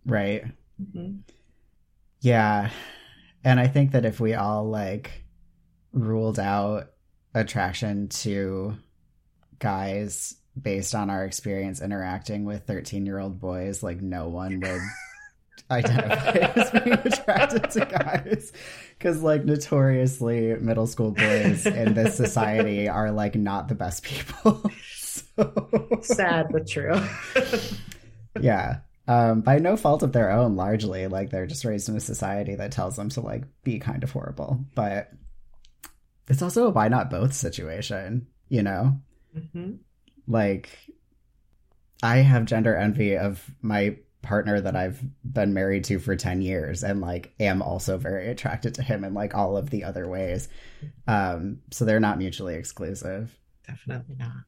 Right. 0.06 0.46
Mm-hmm. 0.82 1.18
Yeah. 2.22 2.70
And 3.44 3.60
I 3.60 3.68
think 3.68 3.92
that 3.92 4.06
if 4.06 4.20
we 4.20 4.34
all 4.34 4.68
like 4.70 5.24
ruled 5.94 6.40
out 6.40 6.92
attraction 7.34 8.10
to 8.10 8.75
guys 9.60 10.36
based 10.60 10.96
on 10.96 11.10
our 11.10 11.25
experience 11.25 11.82
interacting 11.82 12.46
with 12.46 12.66
13 12.66 13.06
year 13.06 13.20
old 13.20 13.40
boys, 13.40 13.84
like 13.84 14.02
no 14.02 14.28
one 14.28 14.60
would 14.60 14.82
identify 15.70 16.32
as 16.56 16.72
being 16.72 16.94
attracted 16.94 17.70
to 17.72 17.86
guys. 17.86 18.54
Because 18.98 19.22
like 19.22 19.46
notoriously 19.46 20.56
middle 20.56 20.88
school 20.88 21.12
boys 21.12 21.66
in 21.66 21.94
this 21.94 22.16
society 22.16 22.88
are 22.88 23.12
like 23.12 23.36
not 23.36 23.68
the 23.68 23.76
best 23.76 24.04
people. 24.04 24.70
So... 25.38 26.00
sad 26.02 26.48
but 26.52 26.68
true. 26.68 27.02
Yeah. 28.40 28.80
Um 29.08 29.42
by 29.42 29.60
no 29.60 29.78
fault 29.78 30.04
of 30.04 30.12
their 30.12 30.32
own 30.32 30.58
largely. 30.58 31.08
Like 31.08 31.30
they're 31.30 31.46
just 31.46 31.64
raised 31.64 31.88
in 31.88 31.96
a 31.96 32.02
society 32.02 32.56
that 32.56 32.74
tells 32.74 32.98
them 32.98 33.10
to 33.10 33.22
like 33.22 33.44
be 33.64 33.80
kind 33.80 34.04
of 34.04 34.12
horrible. 34.12 34.66
But 34.76 35.10
it's 36.28 36.42
also 36.42 36.68
a 36.68 36.70
why 36.70 36.90
not 36.90 37.10
both 37.10 37.34
situation 37.34 38.28
you 38.50 38.64
know? 38.64 39.00
Mm-hmm. 39.36 39.74
like 40.30 40.70
i 42.02 42.18
have 42.18 42.46
gender 42.46 42.74
envy 42.74 43.18
of 43.18 43.44
my 43.62 43.98
partner 44.25 44.60
that 44.60 44.75
I've 44.75 45.00
been 45.24 45.53
married 45.53 45.86
to 45.86 46.00
for 46.00 46.15
10 46.15 46.41
years 46.41 46.84
and 46.84 47.01
like 47.01 47.34
am 47.39 47.62
also 47.62 47.98
very 47.98 48.29
attracted 48.29 48.75
to 48.75 48.84
him 48.84 49.03
in 49.03 49.13
like 49.13 49.36
all 49.36 49.58
of 49.58 49.70
the 49.70 49.84
other 49.84 50.08
ways. 50.08 50.50
Um 51.08 51.60
so 51.72 51.86
they're 51.86 52.00
not 52.00 52.17
mutually 52.17 52.55
exclusive. 52.55 53.38
Definitely 53.67 54.17
not. 54.17 54.44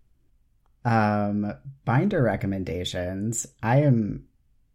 Um 0.85 1.53
binder 1.85 2.21
recommendations. 2.21 3.47
I 3.63 3.81
am 3.81 4.27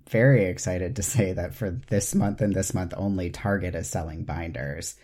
very 0.09 0.47
excited 0.47 0.97
to 0.97 1.03
say 1.03 1.33
that 1.33 1.55
for 1.55 1.71
this 1.71 2.15
month 2.15 2.41
and 2.41 2.55
this 2.55 2.75
month 2.75 2.95
only 2.97 3.31
Target 3.31 3.75
is 3.75 3.89
selling 3.89 4.25
binders, 4.25 4.97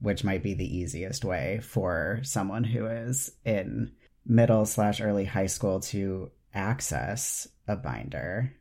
which 0.00 0.24
might 0.24 0.42
be 0.42 0.54
the 0.54 0.76
easiest 0.76 1.24
way 1.24 1.60
for 1.62 2.20
someone 2.22 2.64
who 2.64 2.86
is 2.86 3.32
in 3.44 3.92
middle 4.26 4.66
slash 4.66 5.00
early 5.00 5.24
high 5.24 5.46
school 5.46 5.80
to 5.80 6.30
access 6.54 7.48
a 7.66 7.76
binder 7.76 8.52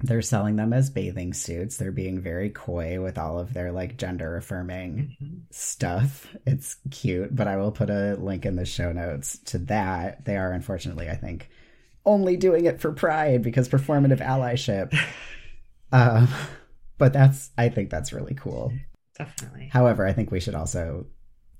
they're 0.00 0.22
selling 0.22 0.56
them 0.56 0.72
as 0.72 0.90
bathing 0.90 1.34
suits. 1.34 1.76
They're 1.76 1.90
being 1.90 2.20
very 2.20 2.50
coy 2.50 3.00
with 3.02 3.18
all 3.18 3.38
of 3.38 3.52
their 3.52 3.72
like 3.72 3.96
gender 3.96 4.36
affirming 4.36 5.16
mm-hmm. 5.20 5.36
stuff. 5.50 6.26
It's 6.46 6.76
cute, 6.90 7.34
but 7.34 7.48
I 7.48 7.56
will 7.56 7.72
put 7.72 7.90
a 7.90 8.16
link 8.16 8.46
in 8.46 8.56
the 8.56 8.64
show 8.64 8.92
notes 8.92 9.38
to 9.46 9.58
that. 9.58 10.24
They 10.24 10.36
are 10.36 10.52
unfortunately, 10.52 11.08
I 11.08 11.16
think, 11.16 11.50
only 12.06 12.36
doing 12.36 12.66
it 12.66 12.80
for 12.80 12.92
pride 12.92 13.42
because 13.42 13.68
performative 13.68 14.20
allyship. 14.20 14.96
um, 15.92 16.28
but 16.96 17.12
that's 17.12 17.50
I 17.58 17.68
think 17.68 17.90
that's 17.90 18.12
really 18.12 18.34
cool. 18.34 18.72
Definitely. 19.16 19.68
However, 19.72 20.06
I 20.06 20.12
think 20.12 20.30
we 20.30 20.40
should 20.40 20.54
also 20.54 21.06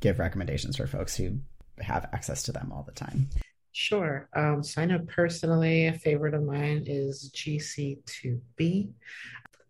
give 0.00 0.21
recommendations 0.21 0.76
for 0.76 0.87
folks 0.87 1.16
who 1.16 1.38
have 1.80 2.09
access 2.12 2.45
to 2.45 2.52
them 2.52 2.71
all 2.73 2.85
the 2.85 2.92
time. 2.92 3.28
Sure. 3.78 4.28
Um, 4.35 4.64
so 4.64 4.82
I 4.82 4.87
know 4.87 4.99
personally, 5.06 5.87
a 5.87 5.92
favorite 5.92 6.35
of 6.35 6.42
mine 6.42 6.82
is 6.88 7.30
GC2B. 7.32 8.90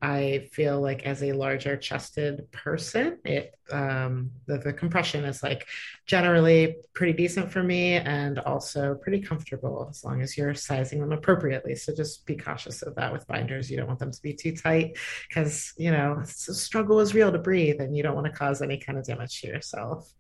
I 0.01 0.49
feel 0.51 0.81
like 0.81 1.03
as 1.05 1.23
a 1.23 1.33
larger 1.33 1.77
chested 1.77 2.51
person, 2.51 3.19
it 3.27 3.55
um, 3.71 4.31
the, 4.47 4.57
the 4.57 4.73
compression 4.73 5.27
is 5.27 5.43
like 5.43 5.67
generally 6.07 6.77
pretty 6.95 7.13
decent 7.13 7.53
for 7.53 7.63
me 7.63 7.97
and 7.97 8.39
also 8.39 8.95
pretty 8.95 9.21
comfortable 9.21 9.89
as 9.91 10.03
long 10.03 10.23
as 10.23 10.39
you're 10.39 10.55
sizing 10.55 11.01
them 11.01 11.13
appropriately. 11.13 11.75
So 11.75 11.95
just 11.95 12.25
be 12.25 12.35
cautious 12.35 12.81
of 12.81 12.95
that 12.95 13.13
with 13.13 13.27
binders. 13.27 13.71
You 13.71 13.77
don't 13.77 13.89
want 13.89 13.99
them 13.99 14.13
to 14.13 14.23
be 14.23 14.33
too 14.33 14.57
tight 14.57 14.97
because 15.29 15.75
you 15.77 15.91
know 15.91 16.23
struggle 16.25 17.01
is 17.01 17.13
real 17.13 17.31
to 17.31 17.39
breathe, 17.39 17.83
and 17.83 17.95
you 17.95 18.03
don't 18.03 18.15
want 18.15 18.27
to 18.27 18.33
cause 18.33 18.63
any 18.63 18.79
kind 18.79 18.99
of 18.99 19.05
damage 19.05 19.43
to 19.43 19.49
yourself. 19.49 20.11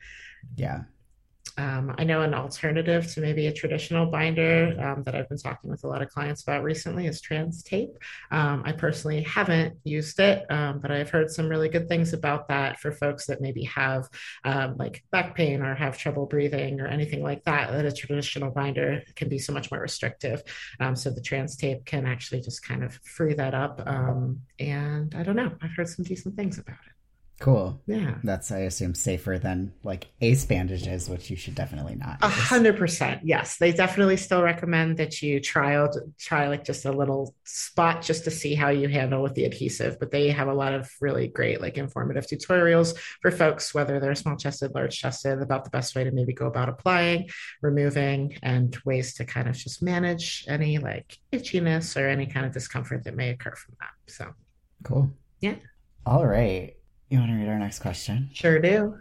Yeah, 0.56 0.82
um, 1.56 1.94
I 1.98 2.04
know 2.04 2.22
an 2.22 2.34
alternative 2.34 3.06
to 3.12 3.20
maybe 3.20 3.46
a 3.46 3.52
traditional 3.52 4.06
binder 4.06 4.76
um, 4.80 5.02
that 5.04 5.14
I've 5.14 5.28
been 5.28 5.38
talking 5.38 5.70
with 5.70 5.84
a 5.84 5.88
lot 5.88 6.02
of 6.02 6.10
clients 6.10 6.42
about 6.42 6.62
recently 6.62 7.06
is 7.06 7.20
trans 7.20 7.62
tape. 7.62 7.90
Um, 8.30 8.62
I 8.64 8.72
personally 8.72 9.22
haven't 9.22 9.78
used 9.84 10.20
it, 10.20 10.44
um, 10.50 10.80
but 10.80 10.90
I've 10.90 11.10
heard 11.10 11.30
some 11.30 11.48
really 11.48 11.68
good 11.68 11.88
things 11.88 12.12
about 12.12 12.48
that 12.48 12.80
for 12.80 12.92
folks 12.92 13.26
that 13.26 13.40
maybe 13.40 13.64
have 13.64 14.08
um, 14.44 14.76
like 14.76 15.04
back 15.10 15.34
pain 15.34 15.62
or 15.62 15.74
have 15.74 15.98
trouble 15.98 16.26
breathing 16.26 16.80
or 16.80 16.86
anything 16.86 17.22
like 17.22 17.44
that. 17.44 17.70
That 17.70 17.86
a 17.86 17.92
traditional 17.92 18.50
binder 18.50 19.02
can 19.16 19.28
be 19.28 19.38
so 19.38 19.52
much 19.52 19.70
more 19.70 19.80
restrictive. 19.80 20.42
Um, 20.80 20.96
so 20.96 21.10
the 21.10 21.20
trans 21.20 21.56
tape 21.56 21.84
can 21.84 22.06
actually 22.06 22.40
just 22.40 22.62
kind 22.62 22.84
of 22.84 22.94
free 23.04 23.34
that 23.34 23.54
up. 23.54 23.80
and 24.58 25.14
I 25.14 25.22
don't 25.22 25.36
know, 25.36 25.52
I've 25.62 25.74
heard 25.76 25.88
some 25.88 26.04
decent 26.04 26.36
things 26.36 26.58
about 26.58 26.78
it. 26.86 26.97
Cool. 27.40 27.80
Yeah. 27.86 28.16
That's, 28.24 28.50
I 28.50 28.60
assume, 28.60 28.94
safer 28.94 29.38
than 29.38 29.72
like 29.84 30.08
ace 30.20 30.44
bandages, 30.44 31.08
which 31.08 31.30
you 31.30 31.36
should 31.36 31.54
definitely 31.54 31.94
not. 31.94 32.18
A 32.20 32.28
hundred 32.28 32.76
percent. 32.76 33.20
Yes. 33.24 33.58
They 33.58 33.70
definitely 33.70 34.16
still 34.16 34.42
recommend 34.42 34.96
that 34.96 35.22
you 35.22 35.38
try 35.38 35.76
out, 35.76 35.94
try 36.18 36.48
like 36.48 36.64
just 36.64 36.84
a 36.84 36.90
little 36.90 37.36
spot 37.44 38.02
just 38.02 38.24
to 38.24 38.32
see 38.32 38.56
how 38.56 38.70
you 38.70 38.88
handle 38.88 39.22
with 39.22 39.34
the 39.34 39.44
adhesive. 39.44 40.00
But 40.00 40.10
they 40.10 40.30
have 40.30 40.48
a 40.48 40.54
lot 40.54 40.74
of 40.74 40.90
really 41.00 41.28
great, 41.28 41.60
like 41.60 41.78
informative 41.78 42.26
tutorials 42.26 42.98
for 43.22 43.30
folks, 43.30 43.72
whether 43.72 44.00
they're 44.00 44.16
small 44.16 44.36
chested, 44.36 44.74
large 44.74 44.98
chested, 44.98 45.40
about 45.40 45.62
the 45.62 45.70
best 45.70 45.94
way 45.94 46.02
to 46.02 46.10
maybe 46.10 46.32
go 46.32 46.46
about 46.46 46.68
applying, 46.68 47.28
removing, 47.62 48.36
and 48.42 48.76
ways 48.84 49.14
to 49.14 49.24
kind 49.24 49.48
of 49.48 49.56
just 49.56 49.80
manage 49.80 50.44
any 50.48 50.78
like 50.78 51.16
itchiness 51.32 51.96
or 51.96 52.08
any 52.08 52.26
kind 52.26 52.46
of 52.46 52.52
discomfort 52.52 53.04
that 53.04 53.14
may 53.14 53.30
occur 53.30 53.54
from 53.54 53.76
that. 53.78 54.12
So 54.12 54.34
cool. 54.82 55.12
Yeah. 55.40 55.54
All 56.04 56.26
right. 56.26 56.74
You 57.08 57.18
want 57.18 57.30
to 57.30 57.36
read 57.36 57.48
our 57.48 57.58
next 57.58 57.78
question? 57.78 58.28
Sure 58.32 58.58
do. 58.58 58.98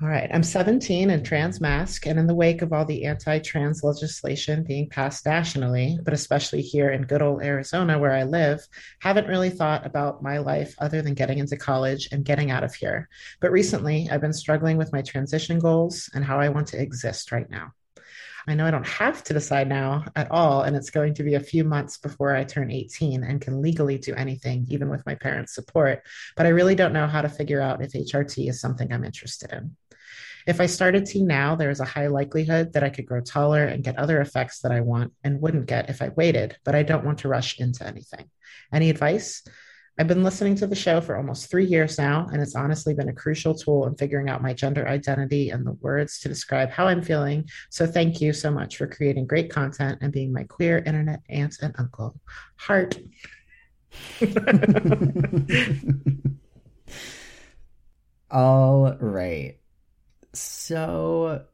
All 0.00 0.08
right. 0.08 0.30
I'm 0.32 0.44
17 0.44 1.10
and 1.10 1.26
trans 1.26 1.60
masc, 1.60 2.06
and 2.06 2.20
in 2.20 2.28
the 2.28 2.34
wake 2.34 2.62
of 2.62 2.72
all 2.72 2.84
the 2.84 3.04
anti 3.04 3.40
trans 3.40 3.82
legislation 3.82 4.62
being 4.62 4.88
passed 4.88 5.26
nationally, 5.26 5.98
but 6.04 6.14
especially 6.14 6.62
here 6.62 6.90
in 6.90 7.02
good 7.02 7.20
old 7.20 7.42
Arizona 7.42 7.98
where 7.98 8.12
I 8.12 8.22
live, 8.22 8.64
haven't 9.00 9.26
really 9.26 9.50
thought 9.50 9.84
about 9.84 10.22
my 10.22 10.38
life 10.38 10.74
other 10.78 11.02
than 11.02 11.14
getting 11.14 11.38
into 11.38 11.56
college 11.56 12.08
and 12.12 12.24
getting 12.24 12.52
out 12.52 12.62
of 12.62 12.74
here. 12.74 13.08
But 13.40 13.50
recently, 13.50 14.08
I've 14.08 14.20
been 14.20 14.32
struggling 14.32 14.76
with 14.76 14.92
my 14.92 15.02
transition 15.02 15.58
goals 15.58 16.08
and 16.14 16.24
how 16.24 16.38
I 16.38 16.48
want 16.48 16.68
to 16.68 16.80
exist 16.80 17.32
right 17.32 17.50
now. 17.50 17.72
I 18.48 18.54
know 18.54 18.66
I 18.66 18.70
don't 18.70 18.86
have 18.86 19.22
to 19.24 19.34
decide 19.34 19.68
now 19.68 20.04
at 20.16 20.30
all, 20.30 20.62
and 20.62 20.74
it's 20.74 20.90
going 20.90 21.14
to 21.14 21.22
be 21.22 21.34
a 21.34 21.40
few 21.40 21.64
months 21.64 21.98
before 21.98 22.34
I 22.34 22.44
turn 22.44 22.70
18 22.70 23.22
and 23.22 23.40
can 23.40 23.60
legally 23.60 23.98
do 23.98 24.14
anything, 24.14 24.66
even 24.70 24.88
with 24.88 25.04
my 25.04 25.14
parents' 25.14 25.54
support. 25.54 26.02
But 26.36 26.46
I 26.46 26.50
really 26.50 26.74
don't 26.74 26.92
know 26.92 27.06
how 27.06 27.20
to 27.20 27.28
figure 27.28 27.60
out 27.60 27.82
if 27.82 27.92
HRT 27.92 28.48
is 28.48 28.60
something 28.60 28.92
I'm 28.92 29.04
interested 29.04 29.52
in. 29.52 29.76
If 30.46 30.62
I 30.62 30.66
started 30.66 31.04
T 31.04 31.22
now, 31.22 31.56
there 31.56 31.68
is 31.68 31.80
a 31.80 31.84
high 31.84 32.06
likelihood 32.06 32.72
that 32.72 32.82
I 32.82 32.88
could 32.88 33.04
grow 33.04 33.20
taller 33.20 33.64
and 33.64 33.84
get 33.84 33.98
other 33.98 34.18
effects 34.20 34.60
that 34.60 34.72
I 34.72 34.80
want 34.80 35.12
and 35.22 35.42
wouldn't 35.42 35.66
get 35.66 35.90
if 35.90 36.00
I 36.00 36.08
waited, 36.08 36.56
but 36.64 36.74
I 36.74 36.84
don't 36.84 37.04
want 37.04 37.18
to 37.18 37.28
rush 37.28 37.60
into 37.60 37.86
anything. 37.86 38.30
Any 38.72 38.88
advice? 38.88 39.42
I've 40.00 40.06
been 40.06 40.22
listening 40.22 40.54
to 40.56 40.68
the 40.68 40.76
show 40.76 41.00
for 41.00 41.16
almost 41.16 41.50
three 41.50 41.64
years 41.64 41.98
now, 41.98 42.28
and 42.32 42.40
it's 42.40 42.54
honestly 42.54 42.94
been 42.94 43.08
a 43.08 43.12
crucial 43.12 43.52
tool 43.52 43.84
in 43.88 43.96
figuring 43.96 44.28
out 44.28 44.42
my 44.42 44.52
gender 44.52 44.86
identity 44.86 45.50
and 45.50 45.66
the 45.66 45.72
words 45.72 46.20
to 46.20 46.28
describe 46.28 46.70
how 46.70 46.86
I'm 46.86 47.02
feeling. 47.02 47.48
So, 47.70 47.84
thank 47.84 48.20
you 48.20 48.32
so 48.32 48.52
much 48.52 48.76
for 48.76 48.86
creating 48.86 49.26
great 49.26 49.50
content 49.50 49.98
and 50.00 50.12
being 50.12 50.32
my 50.32 50.44
queer 50.44 50.78
internet 50.78 51.22
aunt 51.28 51.56
and 51.62 51.74
uncle. 51.78 52.14
Heart. 52.54 53.00
All 58.30 58.96
right. 59.00 59.58
So, 60.32 61.44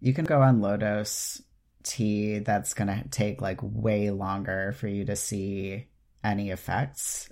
you 0.00 0.14
can 0.14 0.24
go 0.24 0.40
on 0.40 0.62
low 0.62 0.78
dose 0.78 1.42
T. 1.82 2.38
That's 2.38 2.72
going 2.72 2.88
to 2.88 3.06
take 3.10 3.42
like 3.42 3.58
way 3.62 4.10
longer 4.10 4.72
for 4.72 4.88
you 4.88 5.04
to 5.04 5.14
see 5.14 5.88
any 6.24 6.48
effects 6.50 7.29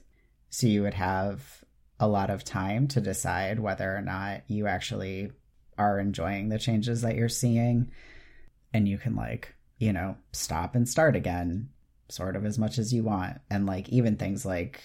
so 0.50 0.66
you 0.66 0.82
would 0.82 0.94
have 0.94 1.64
a 2.00 2.08
lot 2.08 2.30
of 2.30 2.44
time 2.44 2.88
to 2.88 3.00
decide 3.00 3.58
whether 3.58 3.94
or 3.94 4.00
not 4.00 4.42
you 4.46 4.66
actually 4.66 5.30
are 5.76 5.98
enjoying 5.98 6.48
the 6.48 6.58
changes 6.58 7.02
that 7.02 7.14
you're 7.16 7.28
seeing. 7.28 7.90
and 8.72 8.86
you 8.86 8.98
can 8.98 9.16
like, 9.16 9.54
you 9.78 9.92
know, 9.92 10.16
stop 10.32 10.74
and 10.74 10.88
start 10.88 11.16
again 11.16 11.70
sort 12.10 12.36
of 12.36 12.44
as 12.44 12.58
much 12.58 12.78
as 12.78 12.92
you 12.92 13.02
want. 13.02 13.38
And 13.50 13.66
like 13.66 13.88
even 13.88 14.16
things 14.16 14.44
like 14.44 14.82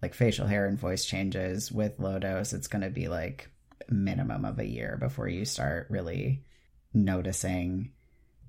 like 0.00 0.14
facial 0.14 0.46
hair 0.46 0.66
and 0.66 0.78
voice 0.78 1.04
changes 1.04 1.70
with 1.70 1.98
low 2.00 2.18
dose, 2.18 2.52
it's 2.52 2.68
going 2.68 2.82
to 2.82 2.90
be 2.90 3.08
like 3.08 3.50
minimum 3.88 4.44
of 4.44 4.58
a 4.58 4.66
year 4.66 4.96
before 4.98 5.28
you 5.28 5.44
start 5.44 5.86
really 5.90 6.44
noticing 6.92 7.92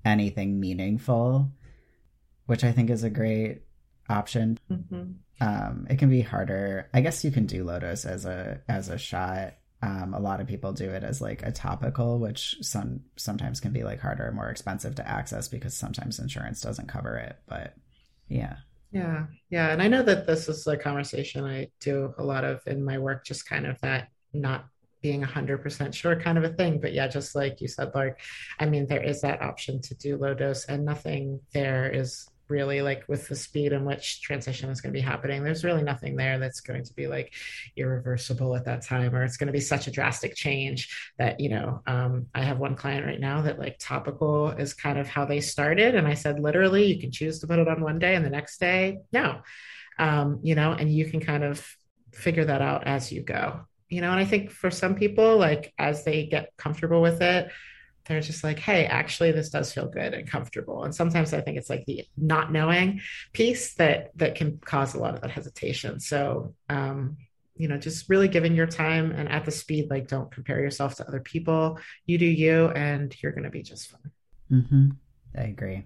anything 0.03 0.59
meaningful, 0.59 1.51
which 2.47 2.63
I 2.63 2.71
think 2.71 2.89
is 2.89 3.03
a 3.03 3.09
great 3.09 3.61
option. 4.09 4.59
Mm-hmm. 4.71 5.11
Um, 5.41 5.87
it 5.89 5.99
can 5.99 6.09
be 6.09 6.21
harder. 6.21 6.89
I 6.93 7.01
guess 7.01 7.23
you 7.23 7.31
can 7.31 7.45
do 7.45 7.65
dose 7.65 8.05
as 8.05 8.25
a 8.25 8.61
as 8.67 8.89
a 8.89 8.97
shot. 8.97 9.55
Um, 9.81 10.13
a 10.13 10.19
lot 10.19 10.39
of 10.39 10.47
people 10.47 10.71
do 10.71 10.89
it 10.89 11.03
as 11.03 11.19
like 11.19 11.43
a 11.43 11.51
topical, 11.51 12.17
which 12.19 12.55
some 12.61 13.01
sometimes 13.17 13.59
can 13.59 13.73
be 13.73 13.83
like 13.83 13.99
harder 13.99 14.31
more 14.31 14.49
expensive 14.49 14.95
to 14.95 15.07
access 15.07 15.49
because 15.49 15.75
sometimes 15.75 16.19
insurance 16.19 16.61
doesn't 16.61 16.87
cover 16.87 17.17
it. 17.17 17.37
But 17.47 17.75
yeah, 18.29 18.57
Yeah, 18.91 19.25
yeah. 19.49 19.71
And 19.71 19.81
I 19.81 19.87
know 19.87 20.03
that 20.03 20.25
this 20.25 20.47
is 20.47 20.67
a 20.67 20.77
conversation 20.77 21.43
I 21.43 21.67
do 21.81 22.13
a 22.17 22.23
lot 22.23 22.45
of 22.45 22.61
in 22.67 22.85
my 22.85 22.99
work, 22.99 23.25
just 23.25 23.47
kind 23.49 23.65
of 23.65 23.79
that 23.81 24.07
not 24.33 24.65
being 25.01 25.21
100% 25.21 25.93
sure 25.93 26.19
kind 26.19 26.37
of 26.37 26.45
a 26.45 26.53
thing. 26.53 26.79
But 26.79 26.93
yeah, 26.93 27.07
just 27.07 27.35
like 27.35 27.59
you 27.59 27.67
said, 27.67 27.91
Lark, 27.93 28.19
I 28.59 28.65
mean, 28.65 28.87
there 28.87 29.03
is 29.03 29.21
that 29.21 29.41
option 29.41 29.81
to 29.81 29.95
do 29.95 30.15
low 30.15 30.33
dose, 30.33 30.65
and 30.65 30.85
nothing 30.85 31.41
there 31.53 31.89
is 31.93 32.29
really 32.53 32.83
like 32.83 33.03
with 33.07 33.27
the 33.27 33.35
speed 33.35 33.73
in 33.73 33.83
which 33.83 34.21
transition 34.21 34.69
is 34.69 34.79
going 34.79 34.93
to 34.93 34.99
be 34.99 35.01
happening. 35.01 35.43
There's 35.43 35.63
really 35.63 35.81
nothing 35.81 36.15
there 36.15 36.37
that's 36.37 36.61
going 36.61 36.83
to 36.83 36.93
be 36.93 37.07
like 37.07 37.33
irreversible 37.75 38.55
at 38.55 38.65
that 38.65 38.83
time, 38.83 39.15
or 39.15 39.23
it's 39.23 39.37
going 39.37 39.47
to 39.47 39.59
be 39.59 39.59
such 39.59 39.87
a 39.87 39.91
drastic 39.91 40.35
change 40.35 41.11
that, 41.17 41.39
you 41.39 41.49
know, 41.49 41.81
um, 41.87 42.27
I 42.35 42.43
have 42.43 42.59
one 42.59 42.75
client 42.75 43.05
right 43.05 43.19
now 43.19 43.41
that 43.41 43.57
like 43.57 43.77
topical 43.79 44.49
is 44.51 44.75
kind 44.75 44.99
of 44.99 45.07
how 45.07 45.25
they 45.25 45.41
started. 45.41 45.95
And 45.95 46.07
I 46.07 46.13
said, 46.13 46.39
literally, 46.39 46.85
you 46.85 47.01
can 47.01 47.11
choose 47.11 47.39
to 47.39 47.47
put 47.47 47.59
it 47.59 47.67
on 47.67 47.81
one 47.81 47.99
day 47.99 48.13
and 48.15 48.23
the 48.23 48.29
next 48.29 48.59
day, 48.59 48.99
no. 49.11 49.41
Um, 49.97 50.39
you 50.43 50.55
know, 50.55 50.71
and 50.73 50.93
you 50.93 51.05
can 51.05 51.19
kind 51.19 51.43
of 51.43 51.65
figure 52.13 52.45
that 52.45 52.61
out 52.61 52.85
as 52.85 53.11
you 53.11 53.23
go. 53.23 53.61
You 53.89 54.01
know, 54.01 54.11
and 54.11 54.19
I 54.19 54.25
think 54.25 54.51
for 54.51 54.71
some 54.71 54.95
people, 54.95 55.37
like 55.37 55.73
as 55.77 56.03
they 56.03 56.25
get 56.25 56.53
comfortable 56.57 57.01
with 57.01 57.21
it, 57.21 57.51
they're 58.05 58.21
just 58.21 58.43
like, 58.43 58.59
hey, 58.59 58.85
actually, 58.85 59.31
this 59.31 59.49
does 59.49 59.73
feel 59.73 59.87
good 59.87 60.13
and 60.13 60.29
comfortable. 60.29 60.83
And 60.83 60.93
sometimes 60.93 61.33
I 61.33 61.41
think 61.41 61.57
it's 61.57 61.69
like 61.69 61.85
the 61.85 62.05
not 62.17 62.51
knowing 62.51 63.01
piece 63.31 63.75
that 63.75 64.11
that 64.17 64.35
can 64.35 64.57
cause 64.57 64.93
a 64.93 64.99
lot 64.99 65.15
of 65.15 65.21
that 65.21 65.31
hesitation. 65.31 65.99
So, 65.99 66.53
um, 66.69 67.17
you 67.55 67.67
know, 67.67 67.77
just 67.77 68.09
really 68.09 68.27
giving 68.27 68.55
your 68.55 68.67
time 68.67 69.11
and 69.11 69.29
at 69.29 69.45
the 69.45 69.51
speed, 69.51 69.89
like 69.89 70.07
don't 70.07 70.31
compare 70.31 70.59
yourself 70.59 70.95
to 70.95 71.07
other 71.07 71.19
people. 71.19 71.79
You 72.05 72.17
do 72.17 72.25
you, 72.25 72.67
and 72.69 73.15
you're 73.21 73.31
going 73.31 73.43
to 73.43 73.49
be 73.49 73.61
just 73.61 73.91
fine. 73.91 74.11
mm-hmm. 74.51 74.89
I 75.37 75.43
agree. 75.43 75.85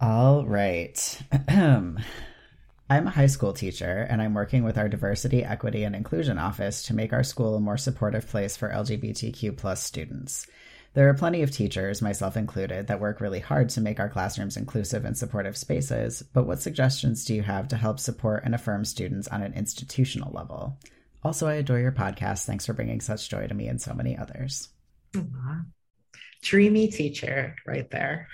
All 0.00 0.46
right. 0.46 1.22
I'm 2.90 3.06
a 3.06 3.10
high 3.10 3.26
school 3.26 3.52
teacher, 3.52 4.06
and 4.08 4.22
I'm 4.22 4.32
working 4.32 4.64
with 4.64 4.78
our 4.78 4.88
diversity, 4.88 5.44
equity, 5.44 5.84
and 5.84 5.94
inclusion 5.94 6.38
office 6.38 6.84
to 6.84 6.94
make 6.94 7.12
our 7.12 7.22
school 7.22 7.54
a 7.54 7.60
more 7.60 7.76
supportive 7.76 8.26
place 8.26 8.56
for 8.56 8.70
LGBTQ 8.70 9.58
plus 9.58 9.82
students. 9.82 10.46
There 10.94 11.08
are 11.08 11.14
plenty 11.14 11.42
of 11.42 11.50
teachers, 11.50 12.02
myself 12.02 12.36
included, 12.36 12.86
that 12.86 13.00
work 13.00 13.20
really 13.20 13.40
hard 13.40 13.68
to 13.70 13.80
make 13.80 14.00
our 14.00 14.08
classrooms 14.08 14.56
inclusive 14.56 15.04
and 15.04 15.16
supportive 15.16 15.56
spaces, 15.56 16.22
but 16.32 16.46
what 16.46 16.60
suggestions 16.60 17.24
do 17.24 17.34
you 17.34 17.42
have 17.42 17.68
to 17.68 17.76
help 17.76 18.00
support 18.00 18.42
and 18.44 18.54
affirm 18.54 18.84
students 18.84 19.28
on 19.28 19.42
an 19.42 19.52
institutional 19.52 20.32
level? 20.32 20.78
Also, 21.22 21.46
I 21.46 21.54
adore 21.54 21.78
your 21.78 21.92
podcast. 21.92 22.46
Thanks 22.46 22.66
for 22.66 22.72
bringing 22.72 23.00
such 23.00 23.28
joy 23.28 23.46
to 23.46 23.54
me 23.54 23.68
and 23.68 23.80
so 23.80 23.92
many 23.92 24.16
others. 24.16 24.68
Aww. 25.14 25.66
Dreamy 26.42 26.88
teacher 26.88 27.54
right 27.66 27.90
there. 27.90 28.28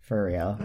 For 0.00 0.24
real. 0.24 0.58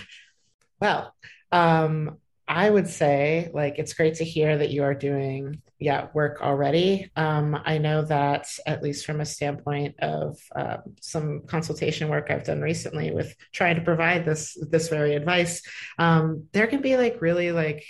well, 0.80 1.14
um, 1.50 2.18
I 2.52 2.68
would 2.68 2.86
say 2.86 3.50
like 3.54 3.78
it's 3.78 3.94
great 3.94 4.16
to 4.16 4.24
hear 4.24 4.58
that 4.58 4.68
you 4.68 4.82
are 4.82 4.92
doing 4.92 5.62
yeah 5.78 6.08
work 6.12 6.42
already. 6.42 7.10
Um, 7.16 7.58
I 7.64 7.78
know 7.78 8.02
that 8.02 8.46
at 8.66 8.82
least 8.82 9.06
from 9.06 9.22
a 9.22 9.24
standpoint 9.24 9.98
of 10.00 10.38
uh, 10.54 10.76
some 11.00 11.44
consultation 11.46 12.10
work 12.10 12.30
I've 12.30 12.44
done 12.44 12.60
recently 12.60 13.10
with 13.10 13.34
trying 13.52 13.76
to 13.76 13.82
provide 13.82 14.26
this 14.26 14.58
this 14.68 14.90
very 14.90 15.14
advice, 15.14 15.62
um, 15.98 16.48
there 16.52 16.66
can 16.66 16.82
be 16.82 16.98
like 16.98 17.22
really 17.22 17.52
like 17.52 17.86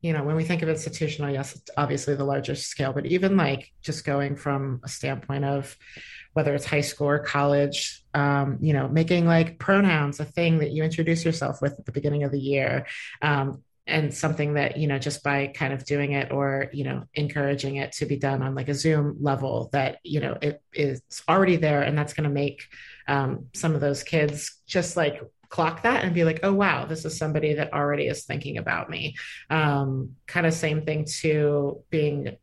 you 0.00 0.14
know 0.14 0.24
when 0.24 0.36
we 0.36 0.44
think 0.44 0.62
of 0.62 0.70
institutional, 0.70 1.30
yes, 1.30 1.60
obviously 1.76 2.14
the 2.14 2.24
larger 2.24 2.54
scale, 2.54 2.94
but 2.94 3.04
even 3.04 3.36
like 3.36 3.70
just 3.82 4.06
going 4.06 4.34
from 4.34 4.80
a 4.82 4.88
standpoint 4.88 5.44
of 5.44 5.76
whether 6.32 6.54
it's 6.54 6.64
high 6.64 6.80
school 6.80 7.08
or 7.08 7.18
college, 7.18 8.02
um, 8.14 8.58
you 8.62 8.72
know, 8.72 8.88
making 8.88 9.26
like 9.26 9.58
pronouns 9.58 10.20
a 10.20 10.24
thing 10.24 10.58
that 10.60 10.70
you 10.70 10.82
introduce 10.84 11.22
yourself 11.22 11.60
with 11.60 11.78
at 11.78 11.84
the 11.84 11.92
beginning 11.92 12.24
of 12.24 12.32
the 12.32 12.40
year, 12.40 12.86
um, 13.20 13.62
and 13.86 14.12
something 14.12 14.54
that 14.54 14.76
you 14.76 14.86
know 14.86 14.98
just 14.98 15.22
by 15.22 15.46
kind 15.46 15.72
of 15.72 15.84
doing 15.84 16.12
it 16.12 16.32
or 16.32 16.68
you 16.72 16.84
know 16.84 17.04
encouraging 17.14 17.76
it 17.76 17.92
to 17.92 18.06
be 18.06 18.16
done 18.16 18.42
on 18.42 18.54
like 18.54 18.68
a 18.68 18.74
zoom 18.74 19.16
level 19.20 19.68
that 19.72 19.98
you 20.02 20.20
know 20.20 20.36
it 20.42 20.60
is 20.72 21.02
already 21.28 21.56
there 21.56 21.82
and 21.82 21.96
that's 21.96 22.12
going 22.12 22.28
to 22.28 22.34
make 22.34 22.64
um, 23.08 23.46
some 23.54 23.74
of 23.74 23.80
those 23.80 24.02
kids 24.02 24.60
just 24.66 24.96
like 24.96 25.20
clock 25.48 25.82
that 25.82 26.04
and 26.04 26.12
be 26.12 26.24
like 26.24 26.40
oh 26.42 26.52
wow 26.52 26.84
this 26.84 27.04
is 27.04 27.16
somebody 27.16 27.54
that 27.54 27.72
already 27.72 28.06
is 28.08 28.24
thinking 28.24 28.58
about 28.58 28.90
me. 28.90 29.14
Um, 29.50 30.16
kind 30.26 30.46
of 30.46 30.54
same 30.54 30.84
thing 30.84 31.06
to 31.20 31.82
being 31.90 32.36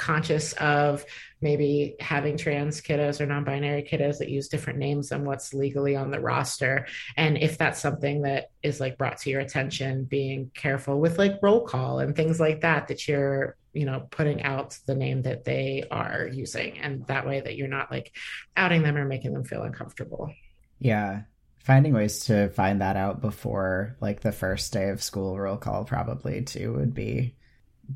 conscious 0.00 0.54
of 0.54 1.04
maybe 1.42 1.94
having 2.00 2.38
trans 2.38 2.80
kiddos 2.80 3.20
or 3.20 3.26
non-binary 3.26 3.82
kiddos 3.82 4.18
that 4.18 4.30
use 4.30 4.48
different 4.48 4.78
names 4.78 5.10
than 5.10 5.26
what's 5.26 5.52
legally 5.52 5.94
on 5.94 6.10
the 6.10 6.18
roster 6.18 6.86
and 7.18 7.36
if 7.36 7.58
that's 7.58 7.80
something 7.80 8.22
that 8.22 8.50
is 8.62 8.80
like 8.80 8.96
brought 8.96 9.18
to 9.18 9.28
your 9.28 9.40
attention 9.40 10.04
being 10.04 10.50
careful 10.54 10.98
with 10.98 11.18
like 11.18 11.38
roll 11.42 11.66
call 11.66 11.98
and 11.98 12.16
things 12.16 12.40
like 12.40 12.62
that 12.62 12.88
that 12.88 13.06
you're 13.06 13.56
you 13.74 13.84
know 13.84 14.06
putting 14.10 14.42
out 14.42 14.78
the 14.86 14.94
name 14.94 15.20
that 15.22 15.44
they 15.44 15.84
are 15.90 16.26
using 16.32 16.78
and 16.78 17.06
that 17.06 17.26
way 17.26 17.40
that 17.40 17.56
you're 17.56 17.68
not 17.68 17.90
like 17.90 18.10
outing 18.56 18.82
them 18.82 18.96
or 18.96 19.04
making 19.04 19.34
them 19.34 19.44
feel 19.44 19.62
uncomfortable 19.62 20.32
Yeah. 20.78 21.22
Finding 21.58 21.92
ways 21.92 22.20
to 22.24 22.48
find 22.48 22.80
that 22.80 22.96
out 22.96 23.20
before 23.20 23.96
like 24.00 24.20
the 24.20 24.32
first 24.32 24.72
day 24.72 24.88
of 24.88 25.02
school 25.02 25.38
roll 25.38 25.58
call 25.58 25.84
probably 25.84 26.40
too 26.42 26.72
would 26.72 26.94
be 26.94 27.34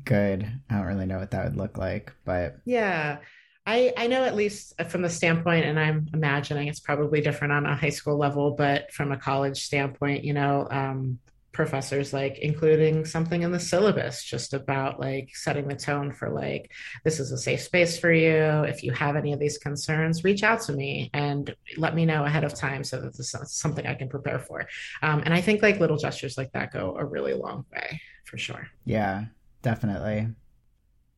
good. 0.03 0.47
I 0.69 0.75
don't 0.75 0.85
really 0.85 1.05
know 1.05 1.19
what 1.19 1.31
that 1.31 1.45
would 1.45 1.57
look 1.57 1.77
like, 1.77 2.13
but 2.25 2.57
Yeah. 2.65 3.19
I, 3.67 3.93
I 3.97 4.07
know 4.07 4.23
at 4.23 4.35
least 4.35 4.79
from 4.89 5.01
the 5.01 5.09
standpoint, 5.09 5.65
and 5.65 5.79
I'm 5.79 6.07
imagining 6.13 6.67
it's 6.67 6.79
probably 6.79 7.21
different 7.21 7.51
on 7.51 7.65
a 7.65 7.75
high 7.75 7.89
school 7.89 8.15
level, 8.15 8.51
but 8.51 8.93
from 8.93 9.11
a 9.11 9.17
college 9.17 9.63
standpoint, 9.63 10.23
you 10.23 10.33
know, 10.33 10.67
um, 10.69 11.19
professors 11.55 12.11
like 12.11 12.37
including 12.39 13.05
something 13.05 13.41
in 13.43 13.51
the 13.51 13.59
syllabus 13.59 14.21
just 14.21 14.53
about 14.53 14.99
like 14.99 15.29
setting 15.33 15.69
the 15.69 15.75
tone 15.75 16.11
for 16.11 16.29
like 16.29 16.69
this 17.05 17.17
is 17.17 17.31
a 17.31 17.37
safe 17.37 17.61
space 17.61 17.97
for 17.97 18.11
you 18.11 18.65
if 18.65 18.83
you 18.83 18.91
have 18.91 19.15
any 19.15 19.31
of 19.31 19.39
these 19.39 19.57
concerns 19.57 20.25
reach 20.25 20.43
out 20.43 20.59
to 20.59 20.73
me 20.73 21.09
and 21.13 21.55
let 21.77 21.95
me 21.95 22.05
know 22.05 22.25
ahead 22.25 22.43
of 22.43 22.53
time 22.53 22.83
so 22.83 22.99
that 22.99 23.15
this 23.15 23.33
is 23.33 23.53
something 23.53 23.87
i 23.87 23.93
can 23.93 24.09
prepare 24.09 24.37
for 24.37 24.67
um, 25.01 25.21
and 25.23 25.33
i 25.33 25.39
think 25.39 25.61
like 25.61 25.79
little 25.79 25.95
gestures 25.95 26.37
like 26.37 26.51
that 26.51 26.73
go 26.73 26.97
a 26.99 27.05
really 27.05 27.33
long 27.33 27.63
way 27.73 28.01
for 28.25 28.37
sure 28.37 28.67
yeah, 28.83 29.23
definitely. 29.65 30.27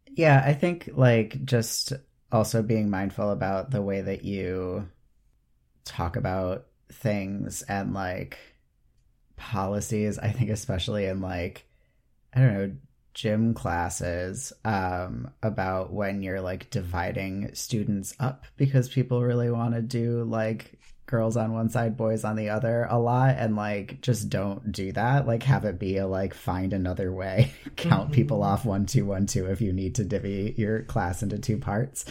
Yeah, 0.09 0.41
I 0.43 0.53
think 0.53 0.89
like 0.93 1.43
just 1.43 1.91
also 2.31 2.63
being 2.63 2.89
mindful 2.89 3.29
about 3.29 3.71
the 3.71 3.81
way 3.81 3.99
that 3.99 4.23
you 4.23 4.87
talk 5.83 6.15
about 6.15 6.67
things 6.89 7.61
and 7.63 7.93
like 7.93 8.37
policies. 9.35 10.17
I 10.17 10.29
think 10.31 10.49
especially 10.49 11.07
in 11.07 11.19
like 11.19 11.65
I 12.33 12.39
don't 12.39 12.53
know 12.53 12.71
gym 13.13 13.53
classes 13.53 14.53
um 14.63 15.29
about 15.43 15.91
when 15.91 16.21
you're 16.21 16.39
like 16.39 16.69
dividing 16.69 17.53
students 17.53 18.13
up 18.17 18.45
because 18.55 18.87
people 18.87 19.21
really 19.21 19.51
want 19.51 19.73
to 19.73 19.81
do 19.81 20.23
like 20.23 20.79
girls 21.07 21.35
on 21.37 21.53
one 21.53 21.69
side 21.69 21.97
boys 21.97 22.23
on 22.23 22.35
the 22.35 22.49
other 22.49 22.85
a 22.89 22.99
lot 22.99 23.35
and 23.39 23.55
like 23.55 23.99
just 24.01 24.29
don't 24.29 24.71
do 24.71 24.91
that 24.91 25.25
like 25.25 25.41
have 25.43 25.65
it 25.65 25.79
be 25.79 25.97
a 25.97 26.05
like 26.05 26.33
find 26.33 26.73
another 26.73 27.11
way 27.11 27.51
count 27.75 28.11
Mhm. 28.11 28.13
people 28.13 28.43
off 28.43 28.65
one 28.65 28.85
two 28.85 29.05
one 29.05 29.25
two 29.25 29.45
if 29.47 29.59
you 29.61 29.73
need 29.73 29.95
to 29.95 30.03
divvy 30.05 30.53
your 30.57 30.83
class 30.83 31.23
into 31.23 31.39
two 31.39 31.57
parts 31.57 32.05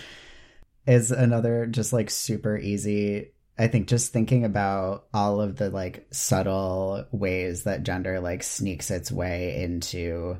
is 0.86 1.10
another 1.10 1.66
just 1.66 1.92
like 1.92 2.10
super 2.10 2.56
easy 2.56 3.30
I 3.58 3.68
think 3.68 3.88
just 3.88 4.12
thinking 4.12 4.44
about 4.44 5.06
all 5.14 5.40
of 5.40 5.56
the 5.56 5.70
like 5.70 6.06
subtle 6.10 7.06
ways 7.10 7.62
that 7.64 7.84
gender 7.84 8.20
like 8.20 8.42
sneaks 8.42 8.90
its 8.90 9.10
way 9.12 9.62
into 9.62 10.36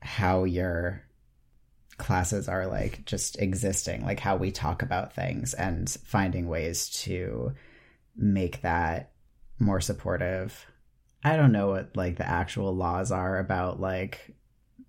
how 0.00 0.44
your 0.44 1.02
classes 1.96 2.48
are 2.48 2.66
like 2.66 3.04
just 3.04 3.38
existing, 3.40 4.04
like 4.04 4.18
how 4.18 4.34
we 4.36 4.50
talk 4.50 4.82
about 4.82 5.12
things 5.14 5.54
and 5.54 5.88
finding 6.04 6.48
ways 6.48 6.88
to 7.02 7.52
make 8.20 8.60
that 8.60 9.12
more 9.58 9.80
supportive. 9.80 10.66
I 11.24 11.36
don't 11.36 11.52
know 11.52 11.68
what 11.68 11.96
like 11.96 12.16
the 12.16 12.28
actual 12.28 12.74
laws 12.74 13.10
are 13.10 13.38
about 13.38 13.80
like 13.80 14.34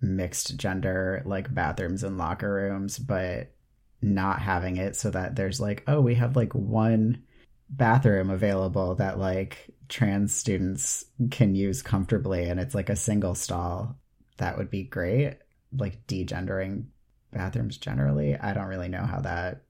mixed 0.00 0.56
gender 0.56 1.22
like 1.24 1.52
bathrooms 1.52 2.04
and 2.04 2.18
locker 2.18 2.52
rooms, 2.52 2.98
but 2.98 3.52
not 4.00 4.40
having 4.40 4.76
it 4.76 4.96
so 4.96 5.10
that 5.10 5.36
there's 5.36 5.60
like, 5.60 5.82
oh, 5.86 6.00
we 6.00 6.14
have 6.14 6.36
like 6.36 6.54
one 6.54 7.22
bathroom 7.70 8.30
available 8.30 8.96
that 8.96 9.18
like 9.18 9.70
trans 9.88 10.34
students 10.34 11.04
can 11.30 11.54
use 11.54 11.82
comfortably 11.82 12.44
and 12.44 12.60
it's 12.60 12.74
like 12.74 12.90
a 12.90 12.96
single 12.96 13.34
stall, 13.34 13.96
that 14.38 14.58
would 14.58 14.70
be 14.70 14.82
great. 14.82 15.38
Like 15.74 16.06
degendering 16.06 16.86
bathrooms 17.32 17.78
generally. 17.78 18.36
I 18.36 18.52
don't 18.52 18.66
really 18.66 18.88
know 18.88 19.04
how 19.06 19.20
that 19.20 19.62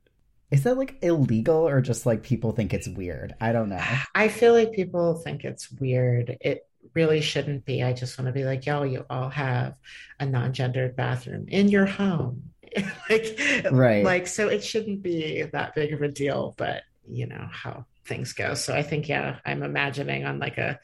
is 0.53 0.65
that 0.65 0.77
like 0.77 0.99
illegal 1.03 1.67
or 1.67 1.81
just 1.81 2.05
like 2.05 2.23
people 2.23 2.53
think 2.53 2.75
it's 2.75 2.87
weird? 2.87 3.35
I 3.41 3.53
don't 3.53 3.71
know. 3.71 3.83
I 4.15 4.29
feel 4.29 4.53
like 4.53 4.73
people 4.73 5.15
think 5.15 5.45
it's 5.45 5.73
weird. 5.73 6.37
It 6.43 6.69
really 6.95 7.23
shouldn't 7.23 7.65
be. 7.65 7.83
I 7.83 7.95
just 7.95 8.19
want 8.19 8.27
to 8.27 8.33
be 8.33 8.45
like, 8.45 8.67
yo, 8.67 8.83
you 8.83 9.07
all 9.09 9.31
have 9.31 9.77
a 10.21 10.27
non-gendered 10.27 10.95
bathroom 10.95 11.47
in 11.49 11.69
your 11.69 11.87
home. 11.87 12.51
like 13.11 13.39
right. 13.71 14.05
like 14.05 14.27
so 14.27 14.49
it 14.49 14.63
shouldn't 14.63 15.03
be 15.03 15.43
that 15.43 15.75
big 15.75 15.93
of 15.93 16.03
a 16.03 16.09
deal, 16.09 16.55
but 16.57 16.83
you 17.09 17.27
know 17.27 17.49
how 17.51 17.87
things 18.05 18.35
go. 18.35 18.55
So 18.55 18.75
I 18.75 18.83
think 18.83 19.09
yeah, 19.09 19.39
I'm 19.45 19.63
imagining 19.63 20.25
on 20.27 20.39
like 20.39 20.59
a 20.59 20.79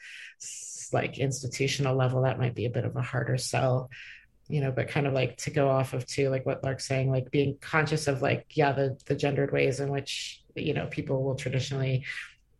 like 0.91 1.19
institutional 1.19 1.95
level 1.95 2.23
that 2.23 2.39
might 2.39 2.55
be 2.55 2.65
a 2.65 2.71
bit 2.71 2.85
of 2.85 2.95
a 2.95 3.01
harder 3.01 3.37
sell 3.37 3.89
you 4.49 4.61
know, 4.61 4.71
but 4.71 4.87
kind 4.87 5.05
of 5.07 5.13
like 5.13 5.37
to 5.37 5.51
go 5.51 5.69
off 5.69 5.93
of 5.93 6.05
too, 6.05 6.29
like 6.29 6.45
what 6.45 6.63
Lark's 6.63 6.87
saying, 6.87 7.11
like 7.11 7.29
being 7.29 7.57
conscious 7.61 8.07
of 8.07 8.21
like, 8.21 8.45
yeah, 8.57 8.71
the 8.71 8.99
the 9.05 9.15
gendered 9.15 9.51
ways 9.51 9.79
in 9.79 9.89
which, 9.89 10.41
you 10.55 10.73
know, 10.73 10.87
people 10.87 11.23
will 11.23 11.35
traditionally 11.35 12.03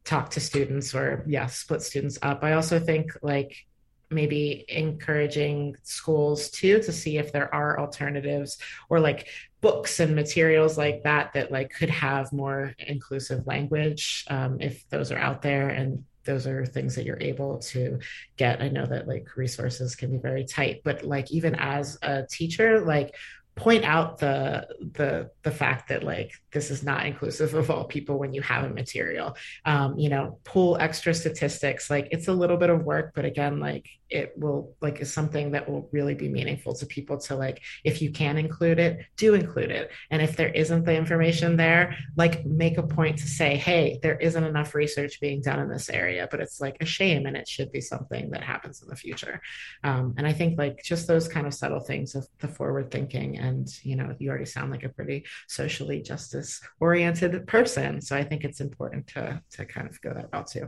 talk 0.06 0.30
to 0.32 0.40
students 0.40 0.94
or 0.94 1.26
yeah, 1.28 1.48
split 1.48 1.82
students 1.82 2.20
up. 2.22 2.44
I 2.44 2.54
also 2.54 2.80
think 2.80 3.12
like 3.24 3.66
maybe 4.12 4.66
encouraging 4.70 5.76
schools 5.84 6.50
too 6.50 6.82
to 6.82 6.92
see 6.92 7.18
if 7.18 7.32
there 7.32 7.54
are 7.54 7.80
alternatives 7.80 8.58
or 8.90 9.00
like 9.00 9.28
books 9.62 10.00
and 10.00 10.16
materials 10.16 10.78
like 10.78 11.04
that 11.04 11.34
that 11.34 11.52
like 11.52 11.72
could 11.72 11.90
have 11.90 12.32
more 12.34 12.74
inclusive 12.80 13.46
language 13.46 14.26
um, 14.30 14.60
if 14.62 14.88
those 14.90 15.12
are 15.12 15.18
out 15.18 15.42
there 15.42 15.70
and 15.70 16.04
those 16.30 16.46
are 16.46 16.64
things 16.64 16.94
that 16.94 17.06
you're 17.06 17.20
able 17.20 17.58
to 17.58 18.00
get. 18.38 18.62
I 18.62 18.70
know 18.70 18.86
that 18.86 19.08
like 19.08 19.36
resources 19.36 19.96
can 19.96 20.12
be 20.12 20.18
very 20.18 20.46
tight, 20.46 20.82
but 20.84 21.04
like 21.04 21.32
even 21.32 21.56
as 21.56 21.98
a 22.04 22.28
teacher, 22.30 22.82
like 22.82 23.16
point 23.56 23.84
out 23.84 24.20
the 24.20 24.68
the 24.94 25.32
the 25.42 25.50
fact 25.50 25.90
that 25.90 26.04
like 26.04 26.32
this 26.52 26.70
is 26.70 26.84
not 26.84 27.08
inclusive 27.08 27.56
of 27.56 27.72
all 27.72 27.84
people 27.84 28.20
when 28.20 28.34
you 28.34 28.42
have 28.42 28.64
a 28.64 28.70
material 28.70 29.36
um 29.66 30.00
you 30.00 30.08
know 30.08 30.40
pull 30.46 30.78
extra 30.78 31.14
statistics 31.14 31.90
like 31.90 32.08
it's 32.12 32.30
a 32.30 32.34
little 32.34 32.56
bit 32.56 32.70
of 32.70 32.86
work 32.86 33.12
but 33.14 33.26
again 33.26 33.60
like 33.60 33.86
it 34.10 34.34
will 34.38 34.76
like 34.82 35.00
is 35.00 35.12
something 35.14 35.52
that 35.52 35.70
will 35.70 35.88
really 35.92 36.16
be 36.16 36.30
meaningful 36.30 36.74
to 36.74 36.86
people 36.86 37.18
to 37.18 37.36
like 37.36 37.62
if 37.84 38.02
you 38.02 38.12
can 38.12 38.38
include 38.38 38.80
it 38.80 39.06
do 39.18 39.34
include 39.34 39.72
it. 39.72 39.92
And 40.10 40.22
if 40.22 40.36
there 40.36 40.50
isn't 40.50 40.86
the 40.86 40.96
information 40.96 41.58
there 41.58 41.96
like 42.16 42.46
make 42.46 42.78
a 42.78 42.84
point 42.84 43.20
to 43.20 43.28
say 43.28 43.56
hey 43.56 44.00
there 44.02 44.18
isn't 44.18 44.44
enough 44.44 44.76
research 44.76 45.20
being 45.20 45.42
done 45.42 45.60
in 45.60 45.70
this 45.70 45.90
area 45.90 46.28
but 46.30 46.40
it's 46.40 46.60
like 46.60 46.78
a 46.82 46.86
shame 46.86 47.26
and 47.26 47.38
it 47.38 47.48
should 47.48 47.72
be 47.72 47.82
something 47.82 48.32
that 48.32 48.44
happens 48.44 48.82
in 48.82 48.88
the 48.90 48.96
future. 48.96 49.42
Um, 49.84 50.16
and 50.18 50.26
i 50.26 50.34
think 50.34 50.58
like 50.58 50.84
just 50.84 51.08
those 51.08 51.28
kind 51.28 51.48
of 51.48 51.54
subtle 51.54 51.80
things 51.80 52.16
of 52.16 52.28
the 52.40 52.48
forward 52.48 52.92
thinking 52.92 53.38
and 53.38 53.68
you 53.84 53.96
know 53.96 54.16
you 54.20 54.30
already 54.30 54.46
sound 54.46 54.72
like 54.72 54.84
a 54.84 54.90
pretty 54.90 55.26
socially 55.48 56.02
justice 56.02 56.62
oriented 56.80 57.46
person 57.48 58.02
so 58.02 58.16
i 58.16 58.24
think 58.24 58.44
it's 58.44 58.62
important 58.62 59.08
to 59.08 59.42
to 59.52 59.66
kind 59.66 59.88
of 59.88 60.02
go 60.02 60.14
that 60.14 60.30
route 60.32 60.48
too. 60.48 60.68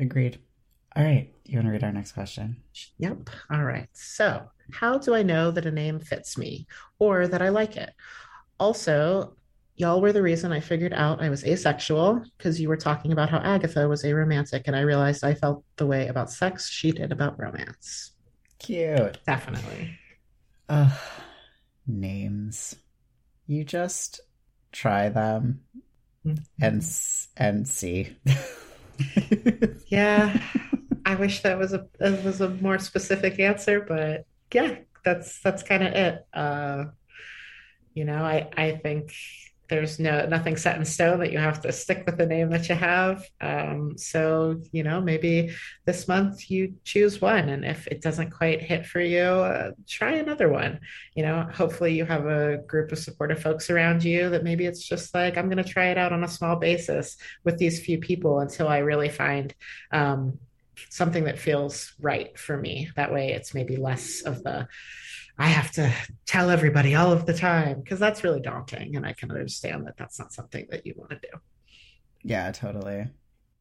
Agreed 0.00 0.38
all 0.96 1.04
right. 1.04 1.32
You 1.44 1.56
want 1.56 1.66
to 1.66 1.72
read 1.72 1.84
our 1.84 1.92
next 1.92 2.12
question? 2.12 2.56
Yep. 2.98 3.30
All 3.50 3.64
right. 3.64 3.88
So, 3.92 4.42
how 4.72 4.98
do 4.98 5.14
I 5.14 5.22
know 5.22 5.50
that 5.50 5.66
a 5.66 5.70
name 5.70 5.98
fits 5.98 6.36
me 6.36 6.66
or 6.98 7.26
that 7.26 7.40
I 7.40 7.48
like 7.48 7.76
it? 7.76 7.90
Also, 8.58 9.34
y'all 9.76 10.00
were 10.00 10.12
the 10.12 10.22
reason 10.22 10.52
I 10.52 10.60
figured 10.60 10.92
out 10.92 11.22
I 11.22 11.30
was 11.30 11.44
asexual 11.44 12.22
because 12.36 12.60
you 12.60 12.68
were 12.68 12.76
talking 12.76 13.12
about 13.12 13.30
how 13.30 13.38
Agatha 13.38 13.88
was 13.88 14.02
aromantic, 14.02 14.64
and 14.66 14.76
I 14.76 14.80
realized 14.80 15.24
I 15.24 15.34
felt 15.34 15.64
the 15.76 15.86
way 15.86 16.08
about 16.08 16.30
sex 16.30 16.68
she 16.68 16.90
did 16.90 17.12
about 17.12 17.38
romance. 17.38 18.12
Cute. 18.58 19.18
Definitely. 19.24 19.96
Uh, 20.68 20.90
names. 21.86 22.76
You 23.46 23.64
just 23.64 24.20
try 24.72 25.08
them 25.08 25.60
mm-hmm. 26.26 26.42
and 26.60 26.84
and 27.36 27.66
see. 27.66 28.16
yeah. 29.88 30.38
Wish 31.18 31.42
that 31.42 31.58
was 31.58 31.72
a 31.72 31.86
that 31.98 32.22
was 32.24 32.40
a 32.40 32.48
more 32.48 32.78
specific 32.78 33.40
answer, 33.40 33.80
but 33.80 34.24
yeah, 34.52 34.76
that's 35.04 35.40
that's 35.40 35.62
kind 35.62 35.82
of 35.82 35.92
it. 35.92 36.26
Uh, 36.32 36.84
you 37.94 38.04
know, 38.04 38.22
I 38.22 38.48
I 38.56 38.72
think 38.76 39.12
there's 39.68 39.98
no 39.98 40.26
nothing 40.26 40.56
set 40.56 40.76
in 40.76 40.84
stone 40.84 41.20
that 41.20 41.30
you 41.30 41.38
have 41.38 41.60
to 41.60 41.72
stick 41.72 42.04
with 42.06 42.16
the 42.16 42.26
name 42.26 42.50
that 42.50 42.68
you 42.68 42.74
have. 42.74 43.26
Um, 43.40 43.98
so 43.98 44.60
you 44.72 44.82
know, 44.82 45.00
maybe 45.00 45.54
this 45.84 46.08
month 46.08 46.50
you 46.50 46.74
choose 46.84 47.20
one, 47.20 47.48
and 47.50 47.64
if 47.64 47.86
it 47.86 48.00
doesn't 48.00 48.30
quite 48.30 48.62
hit 48.62 48.86
for 48.86 49.00
you, 49.00 49.20
uh, 49.20 49.72
try 49.86 50.12
another 50.12 50.48
one. 50.48 50.80
You 51.14 51.24
know, 51.24 51.46
hopefully 51.52 51.94
you 51.94 52.04
have 52.06 52.26
a 52.26 52.58
group 52.58 52.92
of 52.92 52.98
supportive 52.98 53.42
folks 53.42 53.68
around 53.70 54.04
you 54.04 54.30
that 54.30 54.44
maybe 54.44 54.64
it's 54.66 54.86
just 54.86 55.14
like 55.14 55.36
I'm 55.36 55.50
going 55.50 55.62
to 55.62 55.70
try 55.70 55.88
it 55.88 55.98
out 55.98 56.12
on 56.12 56.24
a 56.24 56.28
small 56.28 56.56
basis 56.56 57.16
with 57.44 57.58
these 57.58 57.80
few 57.80 57.98
people 57.98 58.40
until 58.40 58.68
I 58.68 58.78
really 58.78 59.10
find 59.10 59.54
um, 59.92 60.38
something 60.90 61.24
that 61.24 61.38
feels 61.38 61.94
right 62.00 62.38
for 62.38 62.56
me. 62.56 62.90
That 62.96 63.12
way, 63.12 63.32
it's 63.32 63.54
maybe 63.54 63.76
less 63.76 64.22
of 64.22 64.42
the 64.42 64.68
I 65.38 65.46
have 65.46 65.70
to 65.72 65.92
tell 66.26 66.50
everybody 66.50 66.96
all 66.96 67.12
of 67.12 67.24
the 67.24 67.32
time 67.32 67.80
because 67.80 68.00
that's 68.00 68.24
really 68.24 68.40
daunting. 68.40 68.96
And 68.96 69.06
I 69.06 69.12
can 69.12 69.30
understand 69.30 69.86
that 69.86 69.96
that's 69.96 70.18
not 70.18 70.32
something 70.32 70.66
that 70.70 70.84
you 70.84 70.94
want 70.96 71.10
to 71.10 71.16
do. 71.16 71.38
Yeah, 72.24 72.50
totally. 72.50 73.06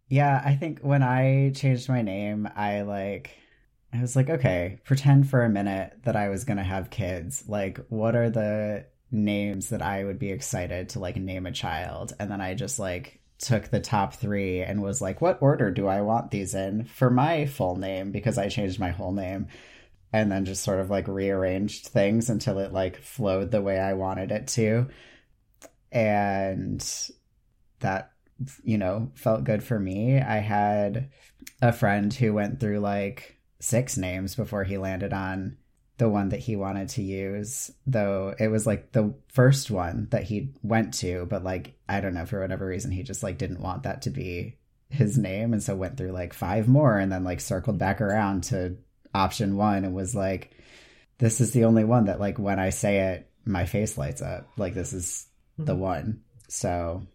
Yeah, 0.10 0.42
I 0.44 0.56
think 0.56 0.80
when 0.80 1.04
I 1.04 1.52
changed 1.54 1.88
my 1.88 2.02
name, 2.02 2.50
I 2.56 2.82
like, 2.82 3.30
I 3.94 4.02
was 4.02 4.16
like, 4.16 4.30
okay, 4.30 4.80
pretend 4.86 5.30
for 5.30 5.44
a 5.44 5.50
minute 5.50 5.94
that 6.04 6.16
I 6.16 6.30
was 6.30 6.46
going 6.46 6.58
to 6.58 6.64
have 6.64 6.90
kids. 6.90 7.44
Like, 7.48 7.80
what 7.90 8.16
are 8.16 8.30
the 8.30 8.88
names 9.12 9.70
that 9.70 9.84
I 9.84 10.04
would 10.04 10.18
be 10.18 10.32
excited 10.32 10.90
to 10.90 11.00
like 11.00 11.18
name 11.18 11.46
a 11.46 11.52
child? 11.52 12.14
And 12.20 12.32
then 12.32 12.42
I 12.42 12.56
just 12.56 12.80
like 12.80 13.22
took 13.40 13.70
the 13.70 13.80
top 13.80 14.16
three 14.16 14.62
and 14.62 14.82
was 14.82 15.02
like, 15.02 15.22
what 15.22 15.42
order 15.42 15.72
do 15.72 15.88
I 15.88 16.02
want 16.02 16.32
these 16.32 16.56
in 16.56 16.86
for 16.86 17.10
my 17.10 17.46
full 17.46 17.76
name? 17.76 18.12
Because 18.12 18.38
I 18.38 18.50
changed 18.50 18.80
my 18.80 18.90
whole 18.90 19.12
name 19.12 19.48
and 20.12 20.32
then 20.32 20.46
just 20.46 20.64
sort 20.64 20.80
of 20.80 20.90
like 20.90 21.08
rearranged 21.08 21.88
things 21.88 22.30
until 22.30 22.60
it 22.60 22.74
like 22.74 22.98
flowed 22.98 23.52
the 23.52 23.62
way 23.62 23.80
I 23.80 23.94
wanted 23.94 24.32
it 24.32 24.48
to. 24.50 24.88
And 25.92 26.84
that, 27.80 28.12
you 28.64 28.78
know, 28.78 29.12
felt 29.16 29.44
good 29.44 29.64
for 29.64 29.80
me. 29.80 30.20
I 30.20 30.38
had 30.38 31.10
a 31.62 31.72
friend 31.72 32.14
who 32.14 32.34
went 32.34 32.60
through 32.60 32.80
like 32.80 33.38
six 33.60 33.98
names 33.98 34.36
before 34.36 34.64
he 34.64 34.78
landed 34.78 35.14
on 35.14 35.58
the 35.98 36.10
one 36.10 36.30
that 36.30 36.40
he 36.40 36.56
wanted 36.56 36.90
to 36.90 37.02
use, 37.02 37.72
though 37.86 38.36
it 38.40 38.50
was 38.50 38.68
like 38.68 38.92
the 38.92 39.14
first 39.30 39.72
one 39.72 40.08
that 40.12 40.24
he 40.24 40.52
went 40.62 40.94
to, 40.96 41.26
but 41.30 41.44
like 41.44 41.74
I 41.90 42.02
don't 42.02 42.14
know 42.14 42.26
for 42.26 42.40
whatever 42.40 42.66
reason 42.66 42.92
he 42.92 43.04
just 43.04 43.24
like 43.24 43.38
didn't 43.38 43.62
want 43.62 43.84
that 43.84 44.04
to 44.04 44.10
be 44.10 44.58
his 44.90 45.18
name 45.18 45.54
and 45.54 45.62
so 45.62 45.76
went 45.76 45.98
through 45.98 46.12
like 46.12 46.34
five 46.34 46.68
more 46.68 46.98
and 46.98 47.12
then 47.12 47.24
like 47.24 47.42
circled 47.42 47.78
back 47.78 48.00
around 48.00 48.46
to 48.46 48.78
option 49.14 49.58
1 49.58 49.84
and 49.84 49.94
was 49.94 50.16
like 50.16 50.52
this 51.18 51.42
is 51.42 51.52
the 51.52 51.66
only 51.66 51.84
one 51.84 52.06
that 52.06 52.22
like 52.22 52.40
when 52.40 52.60
I 52.60 52.70
say 52.70 53.00
it 53.00 53.28
my 53.48 53.66
face 53.66 53.98
lights 53.98 54.22
up. 54.22 54.48
Like 54.58 54.74
this 54.74 54.94
is 54.94 55.28
the 55.58 55.74
mm-hmm. 55.74 55.82
one. 55.82 56.22
So 56.50 57.08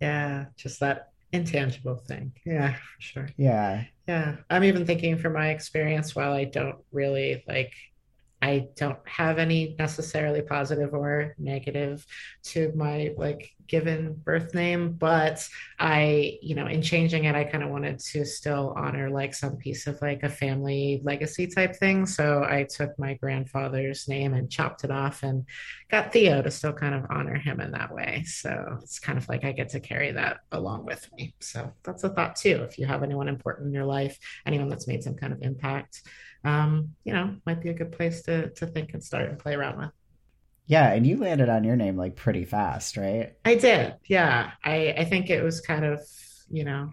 yeah, 0.00 0.46
just 0.56 0.80
that 0.80 1.12
intangible 1.32 1.96
thing. 1.96 2.32
Yeah, 2.44 2.74
for 2.74 3.00
sure. 3.00 3.28
Yeah. 3.36 3.84
Yeah. 4.06 4.36
I'm 4.50 4.64
even 4.64 4.86
thinking 4.86 5.18
from 5.18 5.32
my 5.32 5.48
experience 5.50 6.14
while 6.14 6.32
I 6.32 6.44
don't 6.44 6.78
really 6.92 7.42
like 7.48 7.72
I 8.46 8.68
don't 8.76 8.98
have 9.06 9.38
any 9.38 9.74
necessarily 9.76 10.40
positive 10.40 10.94
or 10.94 11.34
negative 11.36 12.06
to 12.44 12.72
my 12.76 13.12
like 13.16 13.50
given 13.66 14.14
birth 14.14 14.54
name, 14.54 14.92
but 14.92 15.44
I, 15.80 16.38
you 16.42 16.54
know, 16.54 16.68
in 16.68 16.80
changing 16.80 17.24
it, 17.24 17.34
I 17.34 17.42
kind 17.42 17.64
of 17.64 17.70
wanted 17.70 17.98
to 17.98 18.24
still 18.24 18.72
honor 18.76 19.10
like 19.10 19.34
some 19.34 19.56
piece 19.56 19.88
of 19.88 20.00
like 20.00 20.22
a 20.22 20.28
family 20.28 21.00
legacy 21.02 21.48
type 21.48 21.74
thing. 21.74 22.06
So 22.06 22.46
I 22.48 22.68
took 22.70 22.96
my 23.00 23.14
grandfather's 23.14 24.06
name 24.06 24.32
and 24.32 24.48
chopped 24.48 24.84
it 24.84 24.92
off 24.92 25.24
and 25.24 25.44
got 25.90 26.12
Theo 26.12 26.40
to 26.40 26.50
still 26.52 26.72
kind 26.72 26.94
of 26.94 27.06
honor 27.10 27.34
him 27.34 27.60
in 27.60 27.72
that 27.72 27.92
way. 27.92 28.22
So 28.26 28.78
it's 28.80 29.00
kind 29.00 29.18
of 29.18 29.28
like 29.28 29.44
I 29.44 29.50
get 29.50 29.70
to 29.70 29.80
carry 29.80 30.12
that 30.12 30.38
along 30.52 30.86
with 30.86 31.10
me. 31.16 31.34
So 31.40 31.72
that's 31.82 32.04
a 32.04 32.10
thought 32.10 32.36
too. 32.36 32.62
If 32.62 32.78
you 32.78 32.86
have 32.86 33.02
anyone 33.02 33.26
important 33.26 33.66
in 33.66 33.74
your 33.74 33.86
life, 33.86 34.16
anyone 34.46 34.68
that's 34.68 34.86
made 34.86 35.02
some 35.02 35.16
kind 35.16 35.32
of 35.32 35.42
impact, 35.42 36.02
um, 36.46 36.94
you 37.04 37.12
know, 37.12 37.36
might 37.46 37.60
be 37.62 37.70
a 37.70 37.74
good 37.74 37.92
place 37.92 38.22
to 38.22 38.50
to 38.50 38.66
think 38.66 38.94
and 38.94 39.02
start 39.04 39.28
and 39.28 39.38
play 39.38 39.54
around 39.54 39.78
with. 39.78 39.90
Yeah, 40.66 40.92
and 40.92 41.06
you 41.06 41.16
landed 41.18 41.48
on 41.48 41.64
your 41.64 41.76
name 41.76 41.96
like 41.96 42.16
pretty 42.16 42.44
fast, 42.44 42.96
right? 42.96 43.34
I 43.44 43.54
did. 43.54 43.94
Yeah. 44.08 44.50
I 44.64 44.94
I 44.98 45.04
think 45.04 45.30
it 45.30 45.42
was 45.42 45.60
kind 45.60 45.84
of, 45.84 46.00
you 46.50 46.64
know, 46.64 46.92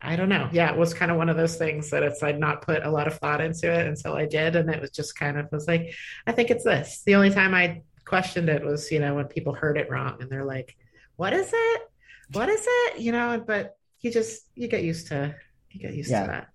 I 0.00 0.16
don't 0.16 0.28
know. 0.28 0.48
Yeah, 0.52 0.72
it 0.72 0.76
was 0.78 0.94
kind 0.94 1.10
of 1.12 1.16
one 1.16 1.28
of 1.28 1.36
those 1.36 1.56
things 1.56 1.90
that 1.90 2.02
it's 2.02 2.22
I'd 2.22 2.40
not 2.40 2.62
put 2.62 2.84
a 2.84 2.90
lot 2.90 3.06
of 3.06 3.18
thought 3.18 3.40
into 3.40 3.72
it 3.72 3.86
until 3.86 4.14
I 4.14 4.26
did. 4.26 4.56
And 4.56 4.68
it 4.70 4.80
was 4.80 4.90
just 4.90 5.16
kind 5.16 5.38
of 5.38 5.48
was 5.52 5.68
like, 5.68 5.94
I 6.26 6.32
think 6.32 6.50
it's 6.50 6.64
this. 6.64 7.02
The 7.06 7.14
only 7.14 7.30
time 7.30 7.54
I 7.54 7.82
questioned 8.04 8.48
it 8.48 8.64
was, 8.64 8.90
you 8.90 8.98
know, 8.98 9.14
when 9.14 9.26
people 9.26 9.54
heard 9.54 9.78
it 9.78 9.90
wrong 9.90 10.16
and 10.20 10.28
they're 10.30 10.44
like, 10.44 10.76
What 11.16 11.32
is 11.32 11.50
it? 11.54 11.82
What 12.32 12.48
is 12.48 12.64
it? 12.68 12.98
You 13.00 13.12
know, 13.12 13.42
but 13.46 13.76
you 14.00 14.10
just 14.10 14.42
you 14.56 14.66
get 14.68 14.82
used 14.82 15.08
to 15.08 15.34
you 15.70 15.80
get 15.80 15.94
used 15.94 16.10
Yeah. 16.10 16.22
to 16.22 16.26
that. 16.28 16.48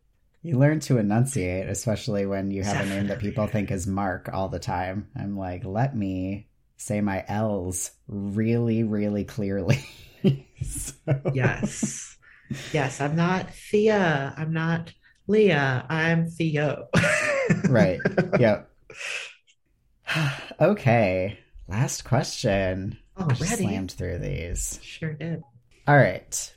You 0.48 0.58
learn 0.58 0.80
to 0.82 0.98
enunciate, 0.98 1.68
especially 1.68 2.26
when 2.26 2.52
you 2.52 2.64
have 2.64 2.86
a 2.86 2.90
name 2.90 3.08
that 3.08 3.20
people 3.20 3.48
think 3.48 3.70
is 3.70 3.86
Mark 3.86 4.30
all 4.32 4.48
the 4.48 4.60
time. 4.60 5.10
I'm 5.14 5.38
like, 5.38 5.66
let 5.66 5.94
me 5.94 6.48
say 6.78 7.02
my 7.02 7.26
L's 7.28 7.92
really, 8.08 8.84
really 8.84 9.26
clearly. 9.26 9.86
So- 10.64 10.94
Yes. 11.34 12.18
yes, 12.72 13.02
I'm 13.02 13.18
not 13.18 13.54
Thea. 13.54 14.34
I'm 14.38 14.54
not 14.54 14.94
Leah. 15.28 15.86
I'm 15.90 16.30
Theo. 16.30 16.88
right. 17.70 18.00
Yep. 18.40 18.70
okay. 20.62 21.40
Last 21.68 22.06
question. 22.06 22.98
Already. 23.20 23.36
Slammed 23.46 23.92
through 23.92 24.20
these. 24.20 24.80
Sure 24.82 25.12
did. 25.12 25.44
All 25.88 25.98
right. 25.98 26.54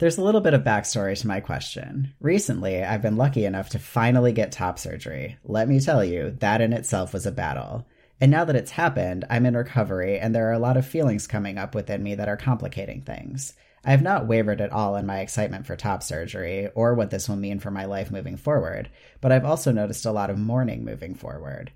There's 0.00 0.16
a 0.16 0.24
little 0.24 0.40
bit 0.40 0.54
of 0.54 0.62
backstory 0.62 1.20
to 1.20 1.26
my 1.26 1.40
question. 1.40 2.14
Recently, 2.20 2.82
I've 2.82 3.02
been 3.02 3.18
lucky 3.18 3.44
enough 3.44 3.68
to 3.68 3.78
finally 3.78 4.32
get 4.32 4.50
top 4.50 4.78
surgery. 4.78 5.36
Let 5.44 5.68
me 5.68 5.78
tell 5.78 6.02
you, 6.02 6.34
that 6.40 6.62
in 6.62 6.72
itself 6.72 7.12
was 7.12 7.26
a 7.26 7.30
battle. 7.30 7.86
And 8.18 8.30
now 8.30 8.46
that 8.46 8.56
it's 8.56 8.70
happened, 8.70 9.26
I'm 9.28 9.44
in 9.44 9.54
recovery, 9.54 10.18
and 10.18 10.34
there 10.34 10.48
are 10.48 10.54
a 10.54 10.58
lot 10.58 10.78
of 10.78 10.86
feelings 10.86 11.26
coming 11.26 11.58
up 11.58 11.74
within 11.74 12.02
me 12.02 12.14
that 12.14 12.30
are 12.30 12.38
complicating 12.38 13.02
things. 13.02 13.52
I 13.84 13.90
have 13.90 14.00
not 14.00 14.26
wavered 14.26 14.62
at 14.62 14.72
all 14.72 14.96
in 14.96 15.04
my 15.04 15.20
excitement 15.20 15.66
for 15.66 15.76
top 15.76 16.02
surgery 16.02 16.68
or 16.74 16.94
what 16.94 17.10
this 17.10 17.28
will 17.28 17.36
mean 17.36 17.58
for 17.58 17.70
my 17.70 17.84
life 17.84 18.10
moving 18.10 18.38
forward, 18.38 18.88
but 19.20 19.32
I've 19.32 19.44
also 19.44 19.70
noticed 19.70 20.06
a 20.06 20.12
lot 20.12 20.30
of 20.30 20.38
mourning 20.38 20.82
moving 20.82 21.14
forward. 21.14 21.72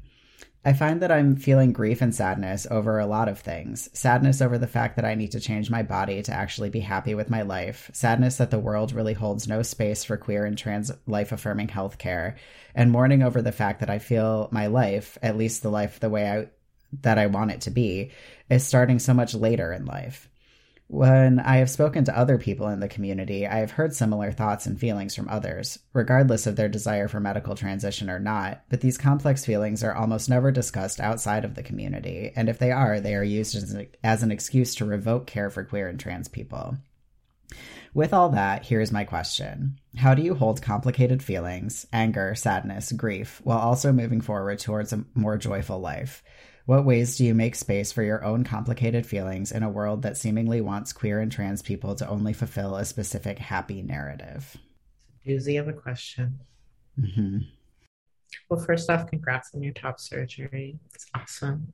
I 0.66 0.72
find 0.72 1.02
that 1.02 1.12
I'm 1.12 1.36
feeling 1.36 1.74
grief 1.74 2.00
and 2.00 2.14
sadness 2.14 2.66
over 2.70 2.98
a 2.98 3.06
lot 3.06 3.28
of 3.28 3.38
things. 3.38 3.90
Sadness 3.92 4.40
over 4.40 4.56
the 4.56 4.66
fact 4.66 4.96
that 4.96 5.04
I 5.04 5.14
need 5.14 5.32
to 5.32 5.40
change 5.40 5.70
my 5.70 5.82
body 5.82 6.22
to 6.22 6.32
actually 6.32 6.70
be 6.70 6.80
happy 6.80 7.14
with 7.14 7.28
my 7.28 7.42
life. 7.42 7.90
Sadness 7.92 8.36
that 8.36 8.50
the 8.50 8.58
world 8.58 8.92
really 8.92 9.12
holds 9.12 9.46
no 9.46 9.60
space 9.62 10.04
for 10.04 10.16
queer 10.16 10.46
and 10.46 10.56
trans 10.56 10.90
life 11.06 11.32
affirming 11.32 11.68
healthcare. 11.68 12.36
And 12.74 12.90
mourning 12.90 13.22
over 13.22 13.42
the 13.42 13.52
fact 13.52 13.80
that 13.80 13.90
I 13.90 13.98
feel 13.98 14.48
my 14.52 14.68
life, 14.68 15.18
at 15.22 15.36
least 15.36 15.62
the 15.62 15.70
life 15.70 16.00
the 16.00 16.08
way 16.08 16.30
I 16.30 16.48
that 17.02 17.18
I 17.18 17.26
want 17.26 17.50
it 17.50 17.62
to 17.62 17.70
be, 17.70 18.12
is 18.48 18.66
starting 18.66 18.98
so 19.00 19.12
much 19.12 19.34
later 19.34 19.72
in 19.72 19.84
life. 19.84 20.28
When 20.86 21.40
I 21.40 21.56
have 21.56 21.70
spoken 21.70 22.04
to 22.04 22.16
other 22.16 22.36
people 22.36 22.68
in 22.68 22.80
the 22.80 22.88
community, 22.88 23.46
I 23.46 23.56
have 23.56 23.72
heard 23.72 23.94
similar 23.94 24.30
thoughts 24.30 24.66
and 24.66 24.78
feelings 24.78 25.14
from 25.14 25.28
others, 25.28 25.78
regardless 25.94 26.46
of 26.46 26.56
their 26.56 26.68
desire 26.68 27.08
for 27.08 27.20
medical 27.20 27.54
transition 27.54 28.10
or 28.10 28.18
not. 28.18 28.62
But 28.68 28.82
these 28.82 28.98
complex 28.98 29.46
feelings 29.46 29.82
are 29.82 29.94
almost 29.94 30.28
never 30.28 30.52
discussed 30.52 31.00
outside 31.00 31.44
of 31.44 31.54
the 31.54 31.62
community, 31.62 32.32
and 32.36 32.48
if 32.50 32.58
they 32.58 32.70
are, 32.70 33.00
they 33.00 33.14
are 33.14 33.24
used 33.24 33.56
as, 33.56 33.74
as 34.02 34.22
an 34.22 34.30
excuse 34.30 34.74
to 34.76 34.84
revoke 34.84 35.26
care 35.26 35.48
for 35.48 35.64
queer 35.64 35.88
and 35.88 35.98
trans 35.98 36.28
people. 36.28 36.76
With 37.94 38.12
all 38.12 38.28
that, 38.30 38.66
here's 38.66 38.92
my 38.92 39.04
question 39.04 39.78
How 39.96 40.14
do 40.14 40.22
you 40.22 40.34
hold 40.34 40.60
complicated 40.60 41.22
feelings, 41.22 41.86
anger, 41.92 42.34
sadness, 42.34 42.92
grief, 42.92 43.40
while 43.42 43.58
also 43.58 43.90
moving 43.90 44.20
forward 44.20 44.58
towards 44.58 44.92
a 44.92 45.04
more 45.14 45.38
joyful 45.38 45.78
life? 45.78 46.22
What 46.66 46.84
ways 46.84 47.16
do 47.16 47.24
you 47.24 47.34
make 47.34 47.54
space 47.54 47.90
for 47.90 48.02
your 48.02 48.22
own 48.22 48.44
complicated 48.44 49.06
feelings 49.06 49.50
in 49.50 49.62
a 49.62 49.70
world 49.70 50.02
that 50.02 50.18
seemingly 50.18 50.60
wants 50.60 50.92
queer 50.92 51.20
and 51.20 51.32
trans 51.32 51.62
people 51.62 51.94
to 51.94 52.06
only 52.08 52.34
fulfill 52.34 52.76
a 52.76 52.84
specific 52.84 53.38
happy 53.38 53.80
narrative? 53.80 54.58
Doozy 55.26 55.58
of 55.60 55.68
a 55.68 55.72
question. 55.72 56.40
hmm 56.98 57.38
Well, 58.48 58.60
first 58.60 58.90
off, 58.90 59.06
congrats 59.08 59.50
on 59.54 59.62
your 59.62 59.72
top 59.72 60.00
surgery. 60.00 60.78
It's 60.94 61.06
awesome. 61.14 61.72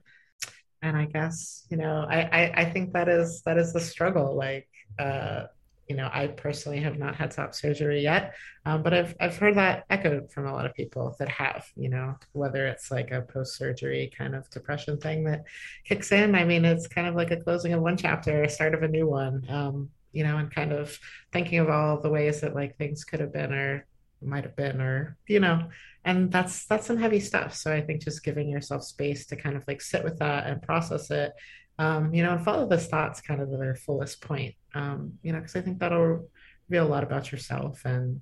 And 0.83 0.97
I 0.97 1.07
guess, 1.07 1.67
you 1.71 1.77
know, 1.77 2.07
I, 2.09 2.23
I, 2.23 2.53
I 2.63 2.65
think 2.71 2.93
that 2.95 3.09
is 3.09 3.43
that 3.43 3.59
is 3.59 3.73
the 3.73 3.81
struggle. 3.81 4.35
Like 4.37 4.69
uh, 4.99 5.47
you 5.91 5.97
know, 5.97 6.09
I 6.13 6.29
personally 6.29 6.79
have 6.83 7.01
not 7.01 7.17
had 7.17 7.33
top 7.33 7.53
surgery 7.53 8.01
yet, 8.01 8.37
um, 8.65 8.85
but 8.85 8.95
I've 8.95 9.17
I've 9.19 9.37
heard 9.37 9.57
that 9.57 9.87
echoed 9.91 10.31
from 10.31 10.47
a 10.47 10.53
lot 10.53 10.65
of 10.65 10.73
people 10.73 11.17
that 11.19 11.29
have, 11.29 11.67
you 11.75 11.89
know, 11.89 12.15
whether 12.31 12.69
it's 12.69 12.93
like 12.93 13.11
a 13.11 13.23
post-surgery 13.23 14.13
kind 14.17 14.37
of 14.37 14.49
depression 14.51 14.99
thing 14.99 15.25
that 15.25 15.43
kicks 15.85 16.13
in. 16.13 16.37
I 16.37 16.45
mean, 16.45 16.65
it's 16.65 16.87
kind 16.87 17.09
of 17.09 17.17
like 17.17 17.33
a 17.33 17.43
closing 17.43 17.73
of 17.73 17.83
one 17.83 17.97
chapter, 17.97 18.45
a 18.45 18.49
start 18.49 18.75
of 18.75 18.85
a 18.85 18.89
new 18.89 19.09
one. 19.09 19.45
Um, 19.51 19.91
you 20.13 20.23
know, 20.23 20.39
and 20.39 20.55
kind 20.55 20.73
of 20.73 20.97
thinking 21.33 21.59
of 21.59 21.69
all 21.69 22.01
the 22.01 22.09
ways 22.09 22.41
that 22.43 22.55
like 22.55 22.79
things 22.79 23.03
could 23.03 23.19
have 23.19 23.33
been 23.33 23.53
or 23.53 23.85
might 24.23 24.45
have 24.45 24.57
been 24.57 24.81
or 24.81 25.17
you 25.27 25.41
know 25.41 25.69
and 26.05 26.31
that's 26.31 26.67
that's 26.67 26.87
some 26.87 26.99
heavy 26.99 27.21
stuff 27.21 27.55
so 27.55 27.73
i 27.73 27.81
think 27.81 28.03
just 28.03 28.23
giving 28.23 28.51
yourself 28.51 28.83
space 28.85 29.25
to 29.25 29.35
kind 29.35 29.57
of 29.57 29.65
like 29.67 29.81
sit 29.81 30.05
with 30.05 30.19
that 30.19 30.47
and 30.47 30.61
process 30.61 31.11
it 31.11 31.33
um, 31.81 32.15
you 32.15 32.23
know 32.23 32.33
and 32.33 32.45
follow 32.45 32.67
those 32.67 32.87
thoughts 32.87 33.21
kind 33.21 33.41
of 33.41 33.51
to 33.51 33.57
their 33.57 33.75
fullest 33.75 34.21
point. 34.21 34.55
Um, 34.75 35.15
you 35.23 35.33
know 35.33 35.39
because 35.41 35.57
i 35.57 35.61
think 35.61 35.81
that'll 35.81 36.29
reveal 36.69 36.87
a 36.87 36.93
lot 36.95 37.03
about 37.03 37.33
yourself 37.33 37.85
and 37.85 38.21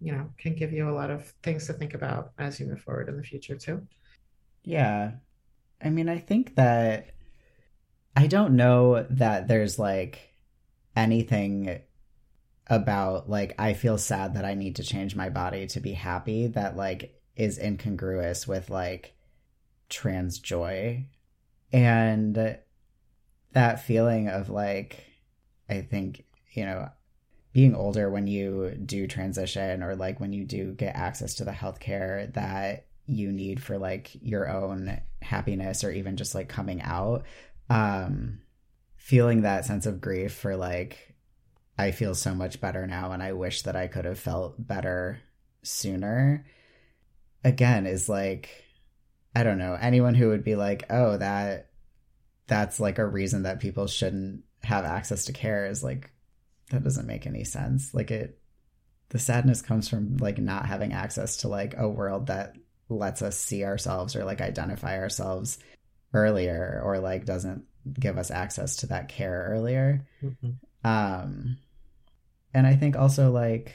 you 0.00 0.12
know 0.12 0.30
can 0.38 0.54
give 0.54 0.72
you 0.72 0.88
a 0.88 0.94
lot 0.94 1.10
of 1.10 1.26
things 1.42 1.66
to 1.66 1.72
think 1.72 1.94
about 1.94 2.30
as 2.38 2.60
you 2.60 2.66
move 2.66 2.80
forward 2.80 3.08
in 3.08 3.16
the 3.16 3.22
future 3.22 3.56
too. 3.56 3.86
Yeah. 4.62 5.12
I 5.82 5.90
mean, 5.90 6.08
I 6.08 6.18
think 6.18 6.56
that 6.56 7.14
I 8.16 8.26
don't 8.26 8.56
know 8.56 9.06
that 9.10 9.48
there's 9.48 9.78
like 9.78 10.34
anything 10.94 11.80
about 12.66 13.28
like 13.28 13.54
I 13.58 13.72
feel 13.72 13.98
sad 13.98 14.34
that 14.34 14.44
I 14.44 14.54
need 14.54 14.76
to 14.76 14.84
change 14.84 15.16
my 15.16 15.28
body 15.28 15.66
to 15.68 15.80
be 15.80 15.92
happy 15.92 16.46
that 16.48 16.76
like 16.76 17.20
is 17.34 17.58
incongruous 17.58 18.46
with 18.46 18.70
like 18.70 19.14
trans 19.88 20.38
joy. 20.38 21.06
And 21.72 22.58
that 23.52 23.84
feeling 23.84 24.28
of 24.28 24.50
like 24.50 25.04
I 25.68 25.82
think, 25.82 26.24
you 26.52 26.64
know, 26.64 26.88
being 27.52 27.74
older 27.74 28.10
when 28.10 28.26
you 28.26 28.70
do 28.84 29.06
transition 29.06 29.82
or 29.82 29.96
like 29.96 30.20
when 30.20 30.32
you 30.32 30.44
do 30.44 30.72
get 30.72 30.94
access 30.96 31.34
to 31.34 31.44
the 31.44 31.50
healthcare 31.50 32.32
that 32.34 32.86
you 33.06 33.32
need 33.32 33.62
for 33.62 33.76
like 33.76 34.10
your 34.22 34.48
own 34.48 35.00
happiness 35.20 35.82
or 35.82 35.90
even 35.90 36.16
just 36.16 36.34
like 36.34 36.48
coming 36.48 36.80
out 36.82 37.24
um 37.68 38.40
feeling 38.96 39.42
that 39.42 39.64
sense 39.64 39.86
of 39.86 40.00
grief 40.00 40.32
for 40.32 40.56
like 40.56 41.14
I 41.76 41.90
feel 41.90 42.14
so 42.14 42.34
much 42.34 42.60
better 42.60 42.86
now 42.86 43.12
and 43.12 43.22
I 43.22 43.32
wish 43.32 43.62
that 43.62 43.74
I 43.74 43.88
could 43.88 44.04
have 44.04 44.18
felt 44.18 44.54
better 44.64 45.20
sooner 45.62 46.46
again 47.42 47.86
is 47.86 48.08
like 48.08 48.64
I 49.34 49.42
don't 49.42 49.58
know 49.58 49.76
anyone 49.80 50.14
who 50.14 50.28
would 50.28 50.44
be 50.44 50.54
like 50.54 50.84
oh 50.88 51.16
that 51.16 51.69
that's 52.50 52.78
like 52.78 52.98
a 52.98 53.06
reason 53.06 53.44
that 53.44 53.60
people 53.60 53.86
shouldn't 53.86 54.42
have 54.62 54.84
access 54.84 55.24
to 55.24 55.32
care 55.32 55.66
is 55.66 55.82
like 55.82 56.10
that 56.70 56.84
doesn't 56.84 57.06
make 57.06 57.26
any 57.26 57.44
sense. 57.44 57.94
Like 57.94 58.10
it 58.10 58.38
the 59.08 59.18
sadness 59.18 59.62
comes 59.62 59.88
from 59.88 60.18
like 60.18 60.38
not 60.38 60.66
having 60.66 60.92
access 60.92 61.38
to 61.38 61.48
like 61.48 61.74
a 61.78 61.88
world 61.88 62.26
that 62.26 62.54
lets 62.90 63.22
us 63.22 63.38
see 63.38 63.64
ourselves 63.64 64.14
or 64.14 64.24
like 64.24 64.42
identify 64.42 64.98
ourselves 64.98 65.58
earlier 66.12 66.82
or 66.84 66.98
like 66.98 67.24
doesn't 67.24 67.64
give 67.98 68.18
us 68.18 68.30
access 68.30 68.76
to 68.76 68.88
that 68.88 69.08
care 69.08 69.46
earlier. 69.50 70.06
Um 70.84 71.56
and 72.54 72.66
i 72.66 72.74
think 72.74 72.96
also 72.96 73.30
like 73.30 73.74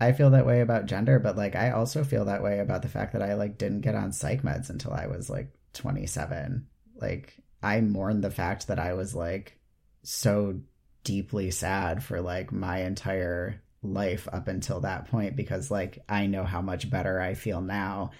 i 0.00 0.12
feel 0.12 0.30
that 0.30 0.46
way 0.46 0.60
about 0.60 0.86
gender 0.86 1.18
but 1.18 1.36
like 1.36 1.56
i 1.56 1.70
also 1.70 2.04
feel 2.04 2.24
that 2.24 2.42
way 2.42 2.58
about 2.58 2.82
the 2.82 2.88
fact 2.88 3.12
that 3.12 3.22
i 3.22 3.34
like 3.34 3.58
didn't 3.58 3.82
get 3.82 3.94
on 3.94 4.12
psych 4.12 4.42
meds 4.42 4.70
until 4.70 4.92
i 4.92 5.06
was 5.06 5.28
like 5.28 5.52
27 5.74 6.66
like 7.00 7.36
i 7.64 7.80
mourn 7.80 8.20
the 8.20 8.30
fact 8.30 8.68
that 8.68 8.78
i 8.78 8.92
was 8.92 9.14
like 9.14 9.58
so 10.02 10.60
deeply 11.02 11.50
sad 11.50 12.02
for 12.02 12.20
like 12.20 12.52
my 12.52 12.82
entire 12.82 13.62
life 13.82 14.26
up 14.32 14.48
until 14.48 14.80
that 14.80 15.08
point 15.10 15.36
because 15.36 15.70
like 15.70 15.98
i 16.08 16.26
know 16.26 16.44
how 16.44 16.62
much 16.62 16.90
better 16.90 17.20
i 17.20 17.34
feel 17.34 17.60
now. 17.60 18.10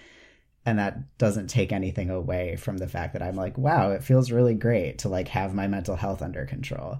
And 0.67 0.79
that 0.79 1.19
doesn't 1.19 1.51
take 1.51 1.71
anything 1.71 2.09
away 2.09 2.55
from 2.55 2.77
the 2.77 2.87
fact 2.87 3.13
that 3.13 3.21
i'm 3.21 3.35
like 3.35 3.57
wow 3.57 3.91
it 3.91 4.03
feels 4.03 4.31
really 4.31 4.55
great 4.55 4.99
to 4.99 5.09
like 5.09 5.27
have 5.27 5.53
my 5.53 5.67
mental 5.67 5.95
health 5.95 6.21
under 6.21 6.45
control. 6.45 6.99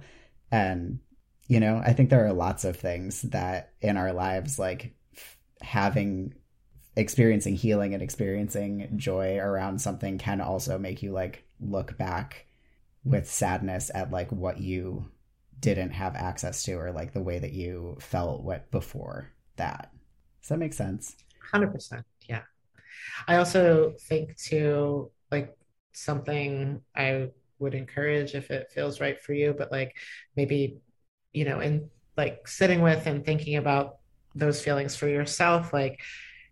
And 0.51 0.99
you 1.47 1.59
know 1.59 1.81
i 1.85 1.93
think 1.93 2.09
there 2.09 2.25
are 2.25 2.33
lots 2.33 2.65
of 2.65 2.75
things 2.75 3.21
that 3.23 3.73
in 3.81 3.97
our 3.97 4.13
lives 4.13 4.57
like 4.57 4.95
f- 5.15 5.37
having 5.61 6.33
experiencing 6.95 7.55
healing 7.55 7.93
and 7.93 8.01
experiencing 8.01 8.89
joy 8.95 9.37
around 9.37 9.79
something 9.79 10.17
can 10.17 10.41
also 10.41 10.77
make 10.77 11.03
you 11.03 11.11
like 11.11 11.44
look 11.59 11.97
back 11.97 12.45
with 13.03 13.29
sadness 13.29 13.91
at 13.93 14.11
like 14.11 14.31
what 14.31 14.59
you 14.59 15.09
didn't 15.59 15.91
have 15.91 16.15
access 16.15 16.63
to 16.63 16.73
or 16.73 16.91
like 16.91 17.13
the 17.13 17.21
way 17.21 17.39
that 17.39 17.53
you 17.53 17.97
felt 17.99 18.43
what 18.43 18.69
before 18.71 19.31
that. 19.55 19.91
Does 20.41 20.49
that 20.49 20.59
make 20.59 20.73
sense? 20.73 21.15
100% 21.53 22.03
yeah. 22.27 22.41
I 23.27 23.37
also 23.37 23.93
think 24.07 24.35
too 24.37 25.11
like 25.31 25.55
something 25.93 26.81
i 26.95 27.27
would 27.59 27.73
encourage 27.73 28.35
if 28.35 28.51
it 28.51 28.71
feels 28.73 28.99
right 28.99 29.19
for 29.21 29.33
you 29.33 29.55
but 29.57 29.71
like 29.71 29.95
maybe 30.35 30.77
you 31.33 31.45
know 31.45 31.59
in 31.59 31.89
like 32.17 32.47
sitting 32.47 32.81
with 32.81 33.05
and 33.07 33.25
thinking 33.25 33.55
about 33.55 33.97
those 34.35 34.61
feelings 34.61 34.95
for 34.95 35.07
yourself 35.07 35.71
like 35.71 36.01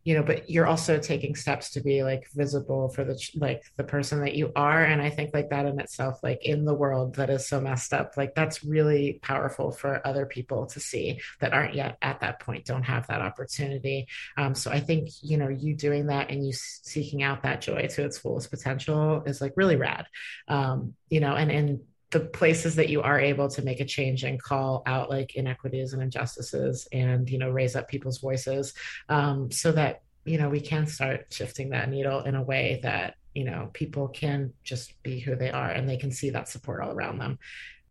you 0.04 0.16
know 0.16 0.24
but 0.24 0.50
you're 0.50 0.68
also 0.68 0.98
taking 0.98 1.36
steps 1.36 1.72
to 1.72 1.82
be 1.82 2.04
like 2.04 2.28
visible 2.34 2.90
for 2.90 3.04
the 3.04 3.18
like 3.36 3.64
the 3.78 3.84
person 3.84 4.22
that 4.22 4.36
you 4.36 4.52
are. 4.56 4.84
And 4.84 5.02
i 5.02 5.10
think 5.10 5.34
like 5.34 5.50
that 5.50 5.66
in 5.66 5.80
itself 5.80 6.20
like 6.24 6.40
in 6.46 6.66
the 6.66 6.74
world 6.74 7.16
that 7.16 7.30
is 7.30 7.48
so 7.48 7.62
messed 7.62 7.94
up 7.94 8.14
like 8.18 8.36
that's 8.36 8.64
really 8.64 9.20
powerful 9.22 9.72
for 9.72 10.06
other 10.06 10.26
people 10.26 10.66
to 10.68 10.80
see 10.80 11.20
that 11.40 11.54
aren't 11.54 11.76
yet 11.76 11.98
at 12.02 12.20
that 12.22 12.40
point 12.40 12.66
don't 12.66 12.84
have 12.84 13.08
that 13.08 13.22
opportunity. 13.22 14.08
Um, 14.38 14.56
so 14.56 14.72
i 14.72 14.80
think 14.80 15.10
you 15.22 15.38
know 15.38 15.50
you 15.50 15.76
doing 15.76 16.08
that 16.08 16.30
and 16.30 16.46
you 16.46 16.54
seeking 16.54 17.24
out 17.24 17.44
that 17.44 17.62
joy 17.62 17.88
to 17.88 18.04
its 18.04 18.18
fullest 18.18 18.50
potential 18.50 19.24
is 19.26 19.42
like 19.42 19.54
really 19.56 19.76
rad. 19.76 20.06
Um, 20.48 20.94
you 21.10 21.20
know 21.20 21.36
and 21.36 21.52
and 21.52 21.80
the 22.14 22.20
places 22.20 22.76
that 22.76 22.90
you 22.90 23.02
are 23.02 23.20
able 23.20 23.50
to 23.50 23.64
make 23.64 23.80
a 23.80 23.86
change 23.86 24.24
and 24.24 24.42
call 24.42 24.84
out 24.86 25.10
like 25.10 25.36
inequities 25.36 25.94
and 25.94 26.02
injustices 26.02 26.88
and 26.92 27.28
you 27.28 27.40
know 27.40 27.50
raise 27.50 27.76
up 27.76 27.88
people's 27.88 28.20
voices 28.20 28.74
um, 29.10 29.50
so 29.50 29.72
that 29.72 30.04
you 30.24 30.38
know 30.38 30.48
we 30.48 30.62
can 30.62 30.86
start 30.86 31.26
shifting 31.32 31.72
that 31.72 31.90
needle 31.90 32.22
in 32.22 32.36
a 32.36 32.44
way 32.44 32.80
that 32.84 33.16
you 33.34 33.44
know 33.44 33.72
people 33.74 34.08
can 34.08 34.54
just 34.64 35.02
be 35.02 35.20
who 35.20 35.36
they 35.36 35.50
are 35.50 35.72
and 35.72 35.90
they 35.90 35.98
can 35.98 36.12
see 36.12 36.30
that 36.30 36.48
support 36.48 36.82
all 36.82 36.92
around 36.92 37.18
them. 37.18 37.40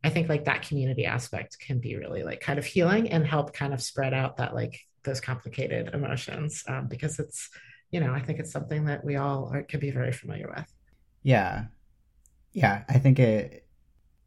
I 0.05 0.11
think 0.11 0.29
like 0.29 0.45
that 0.45 0.63
community 0.63 1.05
aspect 1.05 1.59
can 1.59 1.81
be 1.81 1.97
really 1.97 2.23
like 2.23 2.41
kind 2.41 2.61
of 2.61 2.65
healing 2.65 3.11
and 3.11 3.27
help 3.27 3.53
kind 3.53 3.75
of 3.75 3.83
spread 3.83 4.15
out 4.15 4.37
that 4.37 4.55
like 4.55 4.81
those 5.03 5.21
complicated 5.21 5.91
emotions 5.95 6.63
um, 6.69 6.87
because 6.87 7.19
it's 7.19 7.51
you 7.91 7.99
know 7.99 8.15
i 8.15 8.21
think 8.21 8.39
it's 8.39 8.53
something 8.53 8.85
that 8.85 9.05
we 9.05 9.17
all 9.17 9.51
are, 9.53 9.65
can 9.65 9.81
be 9.81 9.91
very 9.91 10.13
familiar 10.13 10.49
with. 10.49 10.73
Yeah. 11.25 11.65
Yeah 12.53 12.85
i 12.89 12.99
think 12.99 13.19
it 13.19 13.63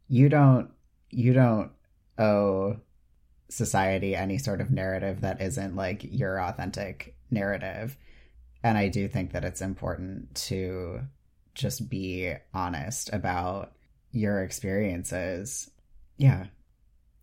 you 0.08 0.28
don't 0.28 0.70
you 1.10 1.32
don't 1.32 1.70
owe 2.18 2.76
society 3.48 4.16
any 4.16 4.38
sort 4.38 4.60
of 4.60 4.70
narrative 4.70 5.20
that 5.20 5.40
isn't 5.40 5.76
like 5.76 6.02
your 6.02 6.40
authentic 6.40 7.16
narrative. 7.30 7.96
And 8.62 8.76
i 8.76 8.88
do 8.88 9.08
think 9.08 9.32
that 9.32 9.44
it's 9.44 9.60
important 9.60 10.34
to 10.34 11.00
just 11.54 11.88
be 11.88 12.34
honest 12.52 13.10
about 13.12 13.72
your 14.12 14.42
experiences. 14.42 15.70
Yeah. 16.16 16.46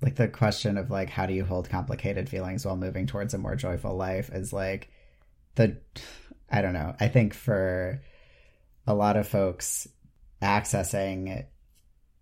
Like 0.01 0.15
the 0.15 0.27
question 0.27 0.77
of 0.77 0.91
like 0.91 1.09
how 1.09 1.25
do 1.25 1.33
you 1.33 1.45
hold 1.45 1.69
complicated 1.69 2.27
feelings 2.29 2.65
while 2.65 2.75
moving 2.75 3.07
towards 3.07 3.33
a 3.33 3.37
more 3.37 3.55
joyful 3.55 3.95
life 3.95 4.29
is 4.33 4.51
like 4.51 4.89
the 5.55 5.77
i 6.49 6.61
don't 6.61 6.73
know. 6.73 6.95
I 6.99 7.07
think 7.07 7.33
for 7.33 8.01
a 8.85 8.93
lot 8.93 9.17
of 9.17 9.27
folks 9.27 9.87
accessing 10.41 11.45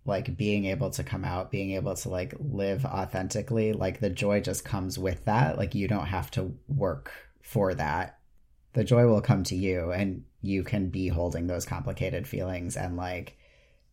like 0.04 0.36
being 0.36 0.64
able 0.66 0.90
to 0.90 1.04
come 1.04 1.24
out, 1.24 1.50
being 1.50 1.72
able 1.72 1.94
to 1.94 2.08
like 2.08 2.34
live 2.38 2.84
authentically, 2.84 3.72
like 3.72 4.00
the 4.00 4.10
joy 4.10 4.40
just 4.40 4.64
comes 4.64 4.98
with 4.98 5.24
that. 5.26 5.56
Like 5.56 5.74
you 5.74 5.86
don't 5.86 6.06
have 6.06 6.30
to 6.32 6.54
work 6.68 7.12
for 7.40 7.74
that. 7.74 8.18
The 8.72 8.84
joy 8.84 9.06
will 9.06 9.20
come 9.20 9.44
to 9.44 9.56
you 9.56 9.92
and 9.92 10.24
you 10.40 10.64
can 10.64 10.88
be 10.88 11.08
holding 11.08 11.46
those 11.46 11.66
complicated 11.66 12.26
feelings 12.26 12.76
and 12.76 12.96
like 12.96 13.36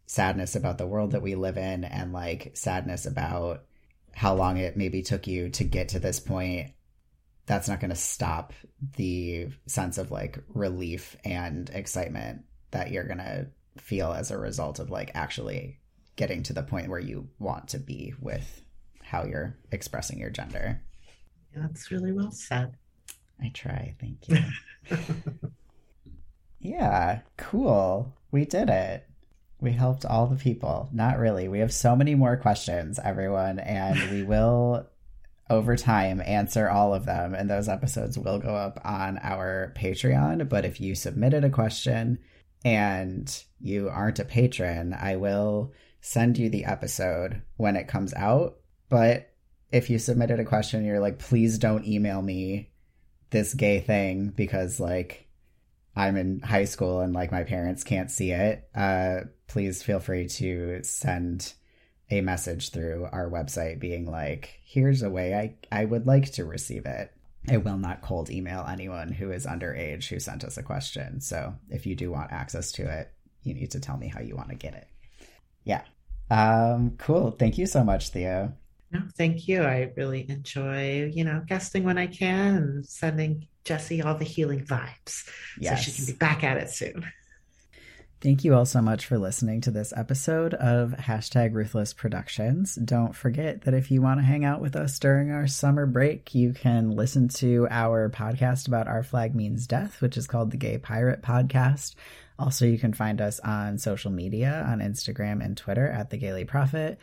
sadness 0.07 0.55
about 0.55 0.79
the 0.79 0.87
world 0.87 1.11
that 1.11 1.21
we 1.21 1.35
live 1.35 1.57
in 1.57 1.83
and 1.83 2.11
like 2.11 2.51
sadness 2.55 3.05
about 3.05 3.65
how 4.13 4.33
long 4.33 4.57
it 4.57 4.75
maybe 4.75 5.03
took 5.03 5.27
you 5.27 5.49
to 5.49 5.63
get 5.63 5.89
to 5.89 5.99
this 5.99 6.19
point. 6.19 6.71
That's 7.45 7.67
not 7.67 7.79
going 7.79 7.91
to 7.91 7.95
stop 7.95 8.53
the 8.97 9.49
sense 9.67 9.99
of 9.99 10.11
like 10.11 10.39
relief 10.49 11.15
and 11.23 11.69
excitement 11.69 12.45
that 12.71 12.91
you're 12.91 13.03
going 13.03 13.19
to 13.19 13.47
feel 13.77 14.11
as 14.11 14.31
a 14.31 14.37
result 14.37 14.79
of 14.79 14.89
like 14.89 15.11
actually 15.13 15.79
getting 16.19 16.43
to 16.43 16.51
the 16.51 16.61
point 16.61 16.89
where 16.89 16.99
you 16.99 17.29
want 17.39 17.69
to 17.69 17.79
be 17.79 18.13
with 18.19 18.61
how 19.01 19.23
you're 19.23 19.55
expressing 19.71 20.19
your 20.19 20.29
gender. 20.29 20.81
That's 21.55 21.91
really 21.91 22.11
well 22.11 22.31
said. 22.31 22.75
I 23.41 23.49
try. 23.53 23.95
Thank 24.01 24.27
you. 24.27 24.37
yeah, 26.59 27.21
cool. 27.37 28.17
We 28.31 28.43
did 28.43 28.69
it. 28.69 29.07
We 29.61 29.71
helped 29.71 30.05
all 30.05 30.27
the 30.27 30.35
people. 30.35 30.89
Not 30.91 31.19
really. 31.19 31.47
We 31.47 31.59
have 31.59 31.71
so 31.71 31.95
many 31.95 32.15
more 32.15 32.35
questions, 32.35 32.99
everyone, 33.01 33.57
and 33.57 34.11
we 34.11 34.23
will 34.27 34.89
over 35.49 35.77
time 35.77 36.21
answer 36.25 36.69
all 36.69 36.93
of 36.93 37.05
them 37.05 37.33
and 37.33 37.49
those 37.49 37.69
episodes 37.69 38.19
will 38.19 38.39
go 38.39 38.55
up 38.55 38.77
on 38.83 39.17
our 39.23 39.73
Patreon, 39.75 40.49
but 40.49 40.65
if 40.65 40.81
you 40.81 40.95
submitted 40.95 41.45
a 41.45 41.49
question 41.49 42.19
and 42.65 43.43
you 43.61 43.87
aren't 43.89 44.19
a 44.19 44.25
patron, 44.25 44.93
I 44.93 45.15
will 45.15 45.71
send 46.01 46.37
you 46.37 46.49
the 46.49 46.65
episode 46.65 47.41
when 47.57 47.75
it 47.75 47.87
comes 47.87 48.13
out. 48.13 48.57
But 48.89 49.33
if 49.71 49.89
you 49.89 49.99
submitted 49.99 50.39
a 50.39 50.45
question, 50.45 50.85
you're 50.85 50.99
like, 50.99 51.19
please 51.19 51.57
don't 51.57 51.85
email 51.85 52.21
me 52.21 52.71
this 53.29 53.53
gay 53.53 53.79
thing 53.79 54.29
because 54.29 54.79
like 54.79 55.27
I'm 55.95 56.17
in 56.17 56.39
high 56.39 56.65
school 56.65 57.01
and 57.01 57.13
like 57.13 57.31
my 57.31 57.43
parents 57.43 57.83
can't 57.83 58.09
see 58.09 58.31
it. 58.31 58.67
Uh, 58.73 59.21
please 59.47 59.83
feel 59.83 59.99
free 59.99 60.27
to 60.27 60.81
send 60.83 61.53
a 62.09 62.21
message 62.21 62.71
through 62.71 63.07
our 63.11 63.29
website 63.29 63.79
being 63.79 64.09
like, 64.09 64.59
here's 64.63 65.03
a 65.03 65.09
way 65.09 65.35
I, 65.35 65.55
I 65.71 65.85
would 65.85 66.07
like 66.07 66.31
to 66.33 66.45
receive 66.45 66.85
it. 66.85 67.11
I 67.47 67.57
will 67.57 67.77
not 67.77 68.01
cold 68.01 68.29
email 68.29 68.65
anyone 68.67 69.11
who 69.11 69.31
is 69.31 69.45
underage 69.45 70.07
who 70.07 70.19
sent 70.19 70.43
us 70.43 70.57
a 70.57 70.63
question. 70.63 71.21
So 71.21 71.55
if 71.69 71.85
you 71.85 71.95
do 71.95 72.11
want 72.11 72.31
access 72.31 72.71
to 72.73 72.83
it, 72.99 73.11
you 73.43 73.53
need 73.53 73.71
to 73.71 73.79
tell 73.79 73.97
me 73.97 74.07
how 74.07 74.21
you 74.21 74.35
want 74.35 74.49
to 74.49 74.55
get 74.55 74.73
it. 74.73 74.87
Yeah. 75.63 75.81
Um, 76.29 76.95
cool. 76.97 77.31
Thank 77.31 77.57
you 77.57 77.65
so 77.65 77.83
much, 77.83 78.09
Theo. 78.09 78.53
No, 78.91 79.01
thank 79.15 79.47
you. 79.47 79.63
I 79.63 79.91
really 79.95 80.25
enjoy, 80.29 81.11
you 81.13 81.23
know, 81.23 81.43
guesting 81.47 81.83
when 81.83 81.97
I 81.97 82.07
can 82.07 82.55
and 82.55 82.85
sending 82.85 83.47
Jessie 83.63 84.01
all 84.01 84.15
the 84.15 84.25
healing 84.25 84.65
vibes. 84.65 85.29
Yes. 85.59 85.85
So 85.85 85.91
she 85.91 85.97
can 85.97 86.05
be 86.13 86.17
back 86.17 86.43
at 86.43 86.57
it 86.57 86.69
soon. 86.69 87.05
Thank 88.21 88.43
you 88.43 88.53
all 88.53 88.65
so 88.65 88.81
much 88.81 89.05
for 89.05 89.17
listening 89.17 89.61
to 89.61 89.71
this 89.71 89.93
episode 89.95 90.53
of 90.55 90.91
hashtag 90.91 91.53
Ruthless 91.53 91.93
Productions. 91.93 92.75
Don't 92.75 93.15
forget 93.15 93.61
that 93.61 93.73
if 93.73 93.91
you 93.91 94.01
want 94.01 94.19
to 94.19 94.25
hang 94.25 94.43
out 94.43 94.59
with 94.59 94.75
us 94.75 94.99
during 94.99 95.31
our 95.31 95.47
summer 95.47 95.85
break, 95.85 96.35
you 96.35 96.51
can 96.51 96.91
listen 96.91 97.29
to 97.29 97.65
our 97.71 98.09
podcast 98.09 98.67
about 98.67 98.87
Our 98.89 99.03
Flag 99.03 99.35
Means 99.35 99.67
Death, 99.67 100.01
which 100.01 100.17
is 100.17 100.27
called 100.27 100.51
the 100.51 100.57
Gay 100.57 100.77
Pirate 100.77 101.21
Podcast. 101.21 101.95
Also, 102.39 102.65
you 102.65 102.79
can 102.79 102.93
find 102.93 103.19
us 103.19 103.39
on 103.41 103.77
social 103.77 104.11
media 104.11 104.65
on 104.67 104.79
Instagram 104.79 105.43
and 105.43 105.57
Twitter 105.57 105.87
at 105.87 106.09
the 106.09 106.17
Gayly 106.17 106.45
Prophet. 106.45 106.97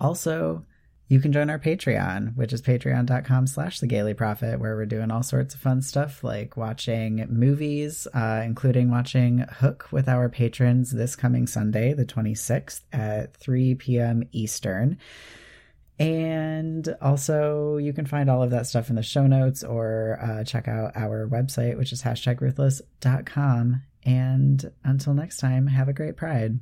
Also, 0.00 0.64
you 1.08 1.20
can 1.20 1.32
join 1.32 1.50
our 1.50 1.58
Patreon, 1.58 2.36
which 2.36 2.54
is 2.54 2.62
patreon.com 2.62 3.46
slash 3.46 3.80
the 3.80 3.86
Gayly 3.86 4.14
Prophet, 4.14 4.58
where 4.58 4.76
we're 4.76 4.86
doing 4.86 5.10
all 5.10 5.22
sorts 5.22 5.54
of 5.54 5.60
fun 5.60 5.82
stuff 5.82 6.24
like 6.24 6.56
watching 6.56 7.26
movies, 7.28 8.06
uh, 8.14 8.42
including 8.44 8.90
watching 8.90 9.38
Hook 9.38 9.88
with 9.90 10.08
our 10.08 10.30
patrons 10.30 10.90
this 10.90 11.16
coming 11.16 11.46
Sunday, 11.46 11.92
the 11.92 12.06
26th 12.06 12.80
at 12.90 13.36
3 13.36 13.74
p.m. 13.74 14.22
Eastern. 14.32 14.98
And 15.98 16.96
also, 17.02 17.76
you 17.76 17.92
can 17.92 18.06
find 18.06 18.30
all 18.30 18.42
of 18.42 18.50
that 18.50 18.66
stuff 18.66 18.88
in 18.88 18.96
the 18.96 19.02
show 19.02 19.26
notes 19.26 19.64
or 19.64 20.18
uh, 20.22 20.44
check 20.44 20.68
out 20.68 20.92
our 20.94 21.26
website, 21.26 21.76
which 21.76 21.92
is 21.92 22.02
hashtag 22.02 22.40
ruthless.com. 22.40 23.82
And 24.04 24.70
until 24.84 25.14
next 25.14 25.38
time, 25.38 25.66
have 25.66 25.88
a 25.88 25.92
great 25.92 26.16
pride. 26.16 26.60